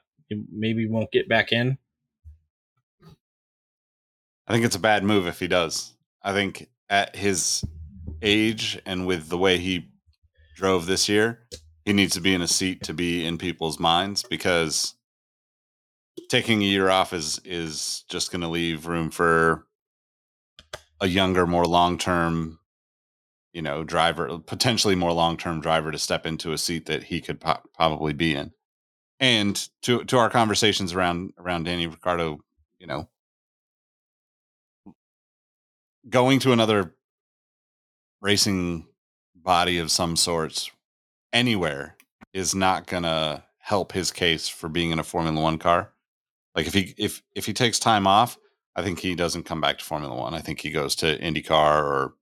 [0.52, 1.78] maybe won't get back in?
[4.48, 5.94] I think it's a bad move if he does.
[6.24, 7.64] I think at his
[8.22, 9.90] age and with the way he
[10.56, 11.48] drove this year,
[11.86, 14.96] he needs to be in a seat to be in people's minds because
[16.30, 19.66] taking a year off is is just going to leave room for
[21.00, 22.60] a younger, more long term,
[23.54, 27.22] you know, driver, potentially more long term driver to step into a seat that he
[27.22, 28.52] could po- probably be in.
[29.20, 32.40] And to to our conversations around around Danny Ricciardo,
[32.80, 33.10] you know,
[36.10, 36.94] going to another
[38.22, 38.88] racing
[39.36, 40.72] body of some sorts
[41.34, 41.96] anywhere
[42.34, 45.92] is not to help his case for being in a Formula 1 car.
[46.56, 48.38] Like if he if if he takes time off,
[48.76, 50.34] I think he doesn't come back to Formula 1.
[50.34, 52.14] I think he goes to IndyCar or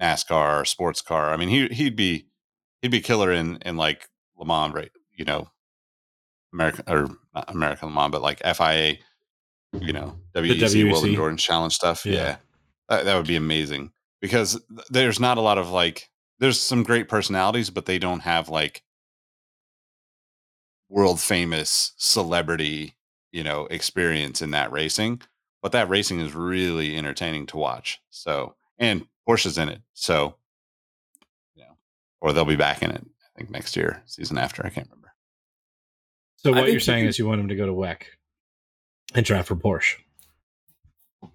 [0.00, 1.32] NASCAR or sports car.
[1.32, 2.26] I mean, he he'd be
[2.80, 4.90] he'd be killer in in like Le Mans, right?
[5.12, 5.48] You know,
[6.52, 8.96] American or not American Le Mans, but like FIA,
[9.72, 10.90] you know, WEC, WEC.
[10.90, 12.04] William Jordan Challenge stuff.
[12.04, 12.12] Yeah.
[12.12, 12.36] Yeah,
[12.88, 17.08] That, that would be amazing because there's not a lot of like there's some great
[17.08, 18.82] personalities, but they don't have like
[20.88, 22.94] world famous celebrity,
[23.30, 25.22] you know, experience in that racing.
[25.62, 28.00] But that racing is really entertaining to watch.
[28.10, 29.80] So and Porsche's in it.
[29.94, 30.34] So
[31.54, 31.76] you know,
[32.20, 34.66] or they'll be back in it, I think next year, season after.
[34.66, 35.01] I can't remember.
[36.44, 38.02] So what you're saying could- is you want him to go to WEC
[39.14, 39.96] and drive for Porsche.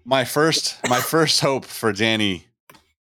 [0.04, 2.46] My first my first hope for Danny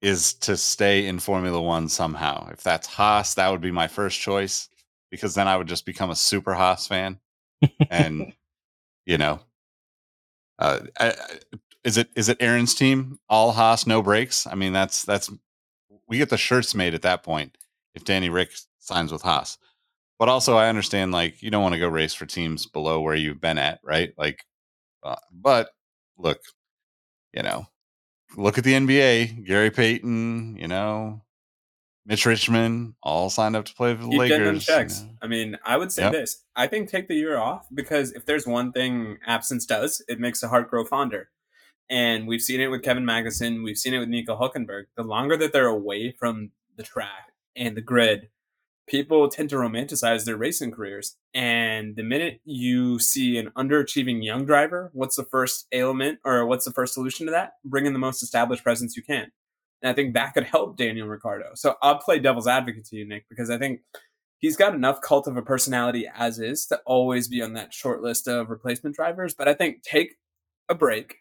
[0.01, 2.49] is to stay in Formula One somehow.
[2.51, 4.70] If that's Haas, that would be my first choice
[5.10, 7.20] because then I would just become a super Haas fan.
[7.89, 8.34] And
[9.06, 9.39] you know,
[10.60, 14.45] uh, I, I- is it is it Aaron's team all Haas no breaks?
[14.47, 15.32] I mean, that's that's
[16.08, 17.58] we get the shirts made at that point
[17.95, 19.58] if Danny Rick signs with Haas.
[20.18, 23.16] But also, I understand like you don't want to go race for teams below where
[23.16, 24.13] you've been at, right?
[24.18, 24.43] Like,
[25.03, 25.70] uh, but
[26.18, 26.39] look,
[27.34, 27.66] you know,
[28.38, 29.45] look at the NBA.
[29.45, 31.22] Gary Payton, you know,
[32.05, 34.66] Mitch Richmond, all signed up to play for the Keep Lakers.
[34.68, 35.18] them you know.
[35.22, 36.11] I mean, I would say Yep.
[36.13, 36.43] this.
[36.55, 40.39] I think take the year off because if there's one thing absence does, it makes
[40.39, 41.30] the heart grow fonder.
[41.89, 43.63] And we've seen it with Kevin Magnussen.
[43.63, 44.86] We've seen it with Nico Hulkenberg.
[44.95, 48.30] The longer that they're away from the track and the grid,
[48.88, 51.18] people tend to romanticize their racing careers.
[51.34, 56.66] And the minute you see an underachieving young driver, what's the first ailment or what's
[56.66, 57.54] the first solution to that?
[57.64, 59.32] Bring in the most established presence you can.
[59.82, 61.52] And I think that could help Daniel Ricciardo.
[61.56, 63.82] So I'll play devil's advocate to you, Nick, because I think
[64.40, 68.02] he's got enough cult of a personality as is to always be on that short
[68.02, 69.34] list of replacement drivers.
[69.34, 70.16] But I think take
[70.70, 71.18] a break,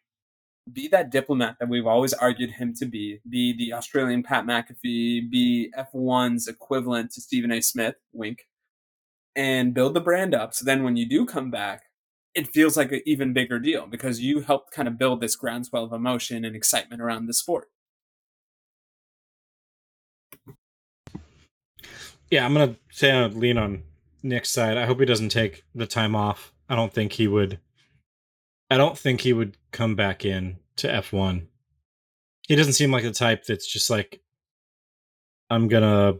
[0.72, 5.30] be that diplomat that we've always argued him to be, be the Australian Pat McAfee,
[5.30, 7.60] be F1's equivalent to Stephen A.
[7.60, 8.46] Smith, wink,
[9.36, 10.54] and build the brand up.
[10.54, 11.82] So then when you do come back,
[12.34, 15.84] it feels like an even bigger deal because you helped kind of build this groundswell
[15.84, 17.68] of emotion and excitement around the sport.
[22.30, 23.82] Yeah, I'm gonna say I lean on
[24.22, 24.76] Nick's side.
[24.76, 26.52] I hope he doesn't take the time off.
[26.68, 27.60] I don't think he would.
[28.70, 31.46] I don't think he would come back in to F1.
[32.46, 34.22] He doesn't seem like the type that's just like,
[35.50, 36.14] I'm gonna,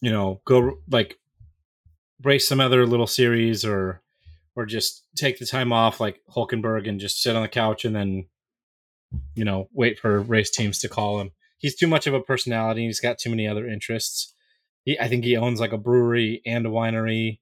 [0.00, 1.18] you know, go like
[2.22, 4.02] race some other little series or
[4.54, 7.96] or just take the time off like Hulkenberg and just sit on the couch and
[7.96, 8.26] then,
[9.34, 11.30] you know, wait for race teams to call him.
[11.58, 12.86] He's too much of a personality.
[12.86, 14.34] He's got too many other interests.
[14.84, 17.38] He, I think he owns like a brewery and a winery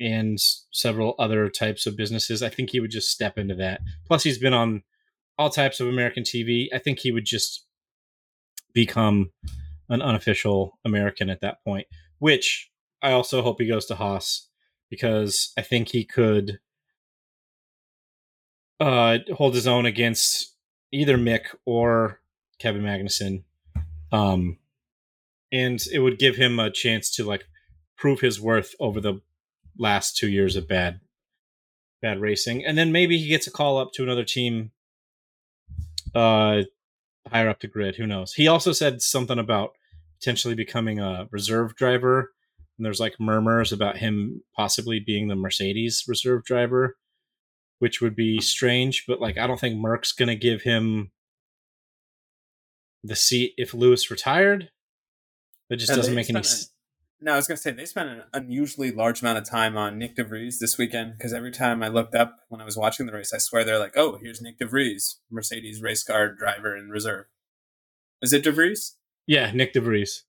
[0.00, 0.38] and
[0.72, 2.42] several other types of businesses.
[2.42, 3.82] I think he would just step into that.
[4.06, 4.82] Plus, he's been on
[5.38, 6.68] all types of American TV.
[6.72, 7.66] I think he would just
[8.72, 9.30] become
[9.88, 11.86] an unofficial American at that point,
[12.18, 12.70] which
[13.02, 14.48] I also hope he goes to Haas
[14.88, 16.60] because I think he could
[18.78, 20.54] uh, hold his own against
[20.92, 22.20] either Mick or
[22.58, 23.44] Kevin Magnussen.
[24.12, 24.58] Um,
[25.52, 27.44] and it would give him a chance to like
[27.96, 29.20] prove his worth over the
[29.78, 31.00] last two years of bad
[32.02, 34.70] bad racing and then maybe he gets a call up to another team
[36.14, 36.62] uh
[37.30, 39.72] higher up the grid who knows he also said something about
[40.18, 42.32] potentially becoming a reserve driver
[42.78, 46.96] and there's like murmurs about him possibly being the mercedes reserve driver
[47.78, 49.04] which would be strange.
[49.08, 51.12] But like, I don't think Merc's gonna give him
[53.02, 54.68] the seat if Lewis retired.
[55.70, 56.42] That just And doesn't make any.
[56.42, 56.70] spent s-
[57.22, 60.14] No, I was gonna say they spent an unusually large amount of time on Nyck
[60.14, 63.12] de Vries this weekend because every time I looked up when I was watching the
[63.12, 66.88] race, I swear they're like, "Oh, here's Nyck de Vries, Mercedes race car driver in
[66.88, 67.26] reserve."
[68.22, 68.96] Is it de Vries?
[69.26, 70.24] Yeah, Nyck de Vries.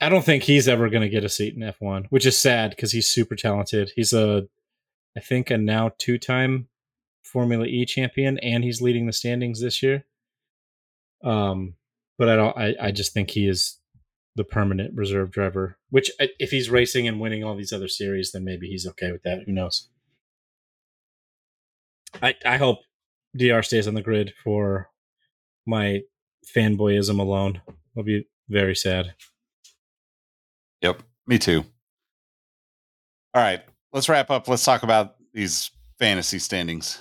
[0.00, 2.70] I don't think he's ever going to get a seat in F1, which is sad
[2.70, 3.92] because he's super talented.
[3.96, 4.46] He's a,
[5.16, 6.68] I think, a now two time
[7.22, 10.04] Formula E champion, and he's leading the standings this year.
[11.24, 11.74] Um,
[12.18, 12.56] but I don't.
[12.56, 13.78] I, I just think he is
[14.36, 15.78] the permanent reserve driver.
[15.90, 19.10] Which, uh, if he's racing and winning all these other series, then maybe he's okay
[19.10, 19.42] with that.
[19.46, 19.88] Who knows?
[22.22, 22.78] I I hope
[23.36, 24.90] Dr stays on the grid for
[25.66, 26.02] my
[26.54, 27.60] fanboyism alone.
[27.96, 29.14] I'll be very sad.
[30.82, 31.64] Yep, me too.
[33.34, 33.62] All right,
[33.92, 34.48] let's wrap up.
[34.48, 37.00] Let's talk about these fantasy standings.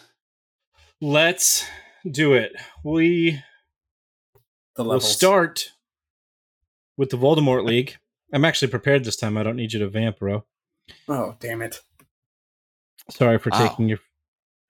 [1.02, 1.66] Let's
[2.10, 2.54] do it.
[2.84, 3.42] We
[4.76, 5.72] The will start
[6.98, 7.98] with the Voldemort League.
[8.34, 9.38] I'm actually prepared this time.
[9.38, 10.44] I don't need you to vamp, bro.
[11.08, 11.80] Oh, damn it!
[13.10, 13.68] Sorry for Wow.
[13.68, 14.00] taking your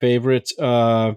[0.00, 1.14] favorite uh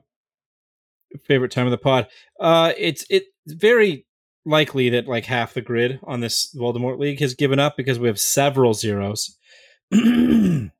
[1.25, 2.07] favorite time of the pod.
[2.39, 4.05] Uh it's it's very
[4.45, 8.07] likely that like half the grid on this Voldemort League has given up because we
[8.07, 9.37] have several zeros.
[9.93, 10.71] um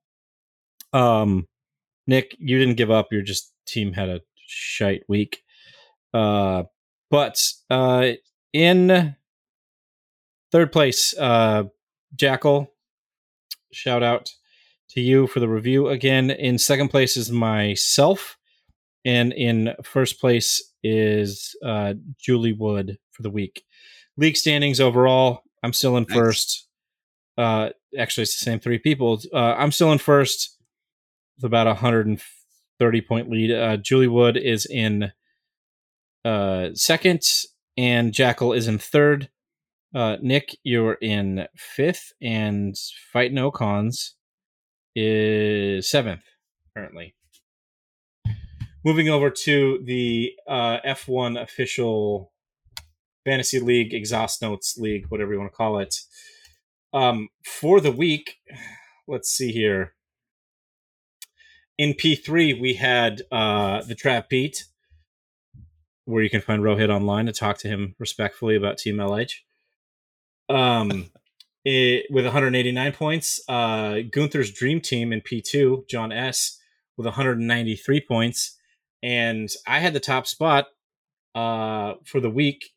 [2.08, 3.08] Nick, you didn't give up.
[3.12, 5.44] Your just team had a shite week.
[6.14, 6.64] Uh
[7.12, 8.12] but uh
[8.54, 9.16] in
[10.52, 11.64] third place, uh
[12.16, 12.72] Jackal,
[13.72, 14.32] shout out
[14.90, 16.32] to you for the review again.
[16.32, 18.38] In second place is myself,
[19.06, 23.64] and in first place is uh, Julie Wood for the week.
[24.18, 26.18] League standings overall, I'm still in Nice.
[26.18, 26.68] first.
[27.38, 29.22] Uh, actually, it's the same three people.
[29.32, 30.58] Uh, I'm still in first
[31.38, 33.52] with about a 130 point lead.
[33.52, 35.12] Uh, Julie Wood is in
[36.26, 37.22] uh, second,
[37.78, 39.30] and Jackal is in third.
[39.94, 42.76] Uh, Nick, you're in fifth, and
[43.12, 44.16] Fight No Cons
[44.96, 46.24] is seventh
[46.76, 47.16] currently.
[48.86, 52.32] Moving over to the uh, F1 official
[53.26, 55.96] fantasy league, exhaust notes league, whatever you want to call it.
[56.94, 58.38] Um, for the week,
[59.08, 59.94] let's see here.
[61.78, 64.66] In P3, we had uh, the Trap Beat,
[66.06, 69.34] where you can find Rohit online to talk to him respectfully about Team LH.
[70.50, 71.10] Um,
[71.66, 73.42] it, with 189 points.
[73.48, 76.60] Uh, Gunther's Dream Team in P2, John S,
[76.98, 78.58] with 193 points.
[79.04, 80.68] And I had the top spot
[81.36, 82.72] uh, for the week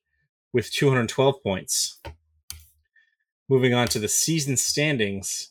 [0.53, 2.01] with 212 points.
[3.49, 5.51] Moving on to the season standings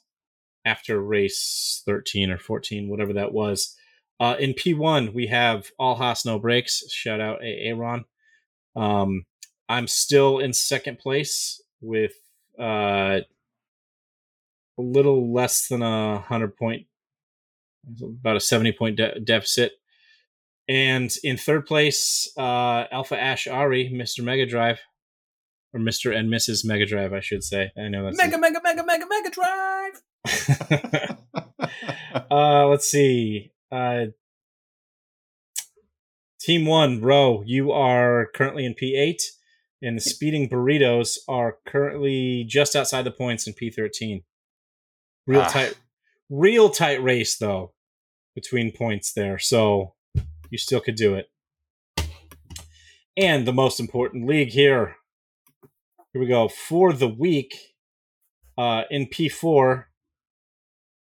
[0.65, 3.75] after race 13 or 14, whatever that was.
[4.19, 6.83] Uh, in P1, we have All Haas No Breaks.
[6.91, 8.05] Shout out Aaron.
[8.75, 9.25] Um,
[9.67, 12.13] I'm still in second place with
[12.59, 13.19] uh,
[14.77, 16.87] a little less than a hundred point,
[18.01, 19.73] about a seventy point de- deficit.
[20.69, 24.23] And in third place, uh, Alpha Ash Ari, Mr.
[24.23, 24.79] Mega Drive,
[25.73, 26.15] or Mr.
[26.15, 26.63] and Mrs.
[26.63, 27.71] Mega Drive, I should say.
[27.77, 30.01] I know that's Mega, mega, mega, mega, mega drive.
[32.31, 33.51] uh, let's see.
[33.71, 34.05] Uh,
[36.39, 37.43] team one, row.
[37.45, 39.31] You are currently in P eight,
[39.81, 44.23] and the speeding burritos are currently just outside the points in P thirteen.
[45.27, 45.47] Real Ah.
[45.47, 45.75] tight,
[46.29, 47.73] real tight race though
[48.35, 49.37] between points there.
[49.39, 49.95] So
[50.49, 51.27] you still could do it.
[53.17, 54.95] And the most important league here.
[56.13, 57.55] Here we go for the week.
[58.57, 59.89] Uh, in P four,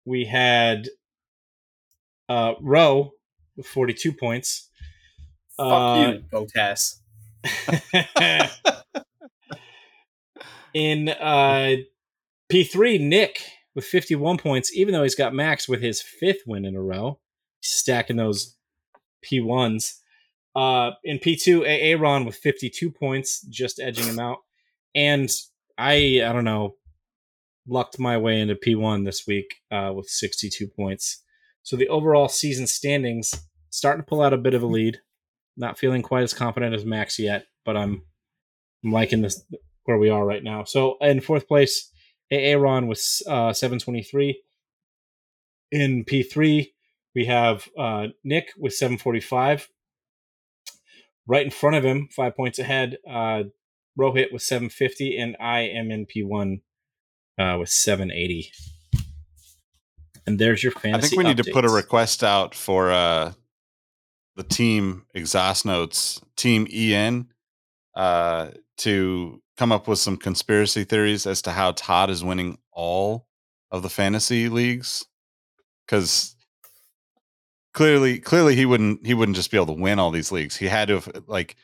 [0.05, 0.88] we had
[2.30, 3.11] uh, Row
[3.57, 4.70] with 42 points.
[5.57, 6.99] Fuck Uh, you, Bottas.
[10.74, 11.76] In uh,
[12.52, 13.44] P3, Nick
[13.76, 17.20] with 51 points, even though he's got Max with his fifth win in a row,
[17.62, 18.56] stacking those
[19.24, 20.00] P1s.
[20.56, 24.38] Uh, in P2, Aaron with 52 points, just edging him out.
[24.96, 25.30] And
[25.78, 26.76] I, I don't know,
[27.68, 31.24] lucked my way into P1 this week uh, with 62 points.
[31.64, 33.34] So the overall season standings
[33.70, 35.00] starting to pull out a bit of a lead.
[35.56, 38.04] Not feeling quite as confident as Max yet, but I'm
[38.84, 39.43] I'm liking this
[39.86, 40.64] where we are right now.
[40.64, 41.91] So in fourth place,
[42.32, 44.41] Aaron with uh, 723.
[45.72, 46.68] In P3,
[47.16, 49.70] we have uh, Nick with 745.
[51.26, 53.43] Right in front of him, five points ahead, uh,
[53.97, 56.62] Rohit with 750, and I am in P1
[57.39, 58.51] uh, with 780.
[60.26, 60.93] And there's your fantasy.
[60.93, 63.34] I think we need to put a request out for uh
[64.36, 67.28] the team exhaust notes, team EN,
[67.96, 73.28] uh, to come up with some conspiracy theories as to how Todd is winning all
[73.72, 75.06] of the fantasy leagues.
[75.88, 76.36] Cause
[77.74, 80.56] clearly clearly he wouldn't he wouldn't just be able to win all these leagues.
[80.56, 81.56] He had to have like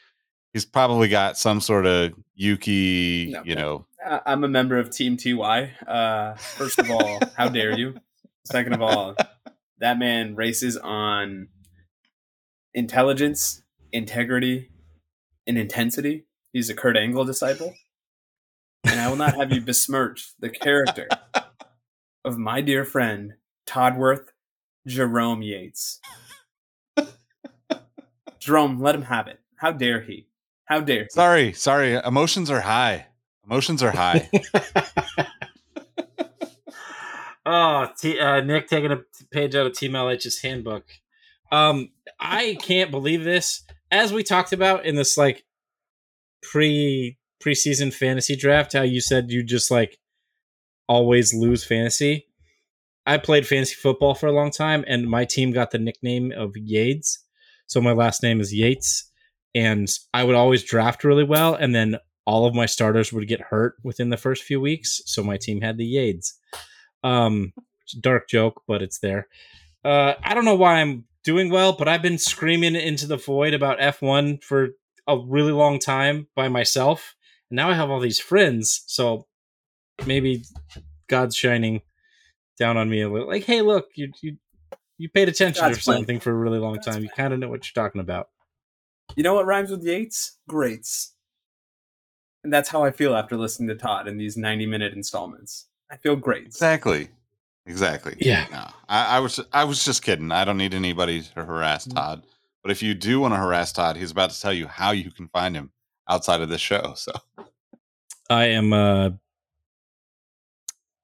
[0.54, 3.86] he's probably got some sort of Yuki, No, you know.
[4.06, 5.72] I'm a member of Team TY.
[5.86, 7.96] Uh, first of all, how dare you?
[8.46, 9.16] Second of all,
[9.80, 11.50] that man races on
[12.80, 13.62] intelligence,
[13.92, 14.70] integrity,
[15.46, 16.24] and intensity.
[16.54, 17.76] He's a Kurt Angle disciple.
[18.86, 21.10] And I will not have you besmirch the character
[22.26, 23.34] of my dear friend,
[23.68, 24.30] Toddworth
[24.88, 26.00] Jerome Yates.
[28.40, 29.42] Jerome, let him have it.
[29.58, 30.28] How dare he?
[30.64, 31.10] How dare he?
[31.10, 31.96] Sorry, sorry.
[31.96, 33.08] Emotions are high.
[33.46, 34.30] Emotions are high.
[37.52, 39.00] Oh, T- uh, Nick taking a
[39.32, 40.86] page out of Team LH's handbook.
[41.52, 41.89] Um,
[42.20, 43.64] I can't believe this.
[43.91, 45.43] As we talked about in this like
[46.41, 49.97] pre preseason fantasy draft, how you said you just like
[50.88, 52.28] always lose fantasy.
[53.06, 56.52] I played fantasy football for a long time, and my team got the nickname of
[56.56, 57.26] Yates.
[57.66, 59.10] So my last name is Yates,
[59.56, 63.41] and I would always draft really well, and then all of my starters would get
[63.41, 65.02] hurt within the first few weeks.
[65.06, 66.38] So my team had the Yates.
[67.04, 67.54] Um,
[68.02, 69.28] dark joke, but it's there.
[69.84, 73.54] Uh, I don't know why I'm doing well, but I've been screaming into the void
[73.54, 74.70] about F1 for
[75.08, 77.16] a really long time by myself.
[77.50, 79.28] And now I have all these friends, so
[80.06, 80.44] maybe
[81.08, 81.82] God's shining
[82.58, 83.28] down on me a little.
[83.28, 84.38] Like, hey, look, you you
[84.98, 85.98] you paid attention God's to plan.
[85.98, 87.04] something for a really long God's time.
[87.04, 88.30] You kind of know what you're talking about.
[89.16, 90.38] You know what rhymes with Yates?
[90.48, 91.16] Greats.
[92.44, 95.68] And that's how I feel after listening to Todd in these 90 minute installments.
[95.92, 96.46] I feel great.
[96.46, 97.10] Exactly.
[97.66, 98.16] Exactly.
[98.20, 98.45] Yeah.
[98.51, 100.32] No, I, I was I was just kidding.
[100.32, 101.95] I don't need anybody to harass Mm.
[101.95, 102.24] Todd.
[102.62, 105.12] But if you do want to harass Todd, he's about to tell you how you
[105.12, 105.72] can find him
[106.10, 106.93] outside of this show.
[106.95, 107.14] So
[108.30, 109.12] I am uh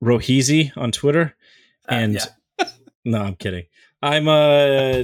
[0.03, 1.35] Roheezy on Twitter.
[1.89, 2.13] Uh, and
[2.59, 2.65] yeah.
[3.05, 3.65] no, I'm kidding.
[4.01, 5.03] I'm uh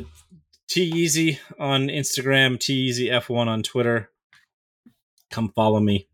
[0.68, 4.10] T Easy on Instagram, T Easy F1 on Twitter.
[5.30, 6.08] Come follow me.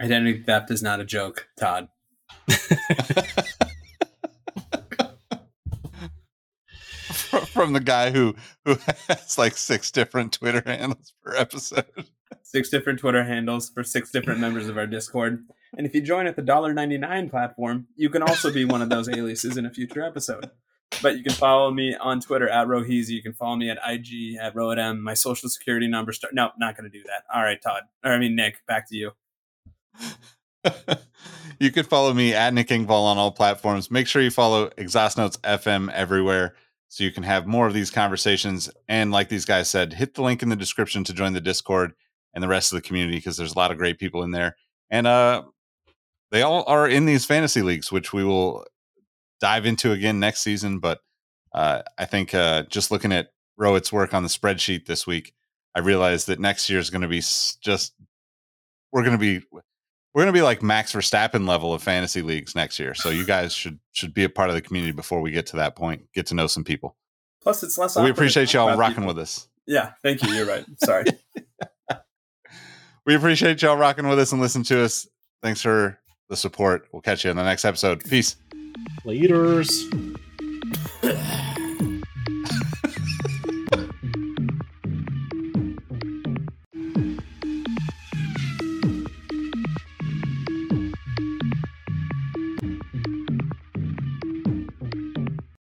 [0.00, 1.88] Identity theft is not a joke, Todd.
[7.60, 8.34] from the guy who
[8.64, 8.74] who
[9.08, 11.84] has like six different Twitter handles per episode.
[12.42, 15.44] Six different Twitter handles for six different members of our Discord.
[15.76, 19.08] And if you join at the $1.99 platform, you can also be one of those
[19.14, 20.50] aliases in a future episode.
[21.02, 23.10] But you can follow me on Twitter at Roheezy.
[23.10, 25.00] You can follow me at IG at Roadm.
[25.00, 26.34] My social security number start.
[26.34, 27.24] No, not going to do that.
[27.32, 27.82] All right, Todd.
[28.04, 29.10] Or I mean, Nick, back to you.
[31.60, 33.90] you can follow me at Nick Engvall on all platforms.
[33.90, 36.54] Make sure you follow Exhaust Notes FM everywhere
[36.90, 38.68] so you can have more of these conversations.
[38.88, 41.92] And like these guys said, hit the link in the description to join the Discord
[42.34, 44.56] and the rest of the community because there's a lot of great people in there.
[44.90, 45.44] And uh
[46.32, 48.64] they all are in these fantasy leagues, which we will
[49.40, 50.80] dive into again next season.
[50.80, 50.98] But
[51.54, 53.28] uh I think uh just looking at
[53.58, 55.32] Rohit's work on the spreadsheet this week,
[55.76, 57.94] I realized that next year is going to be just
[58.90, 59.46] we're going to be
[60.14, 62.94] we're going to be like Max Verstappen level of fantasy leagues next year.
[62.94, 65.56] So you guys should should be a part of the community before we get to
[65.56, 66.02] that point.
[66.14, 66.96] Get to know some people.
[67.42, 67.96] Plus, it's less.
[67.96, 69.08] We appreciate y'all rocking people.
[69.08, 69.48] with us.
[69.66, 70.30] Yeah, thank you.
[70.32, 70.64] You're right.
[70.82, 71.04] Sorry.
[73.06, 75.08] We appreciate y'all rocking with us and listening to us.
[75.42, 75.98] Thanks for
[76.28, 76.86] the support.
[76.92, 78.04] We'll catch you in the next episode.
[78.04, 78.36] Peace.
[79.04, 79.88] Leaders.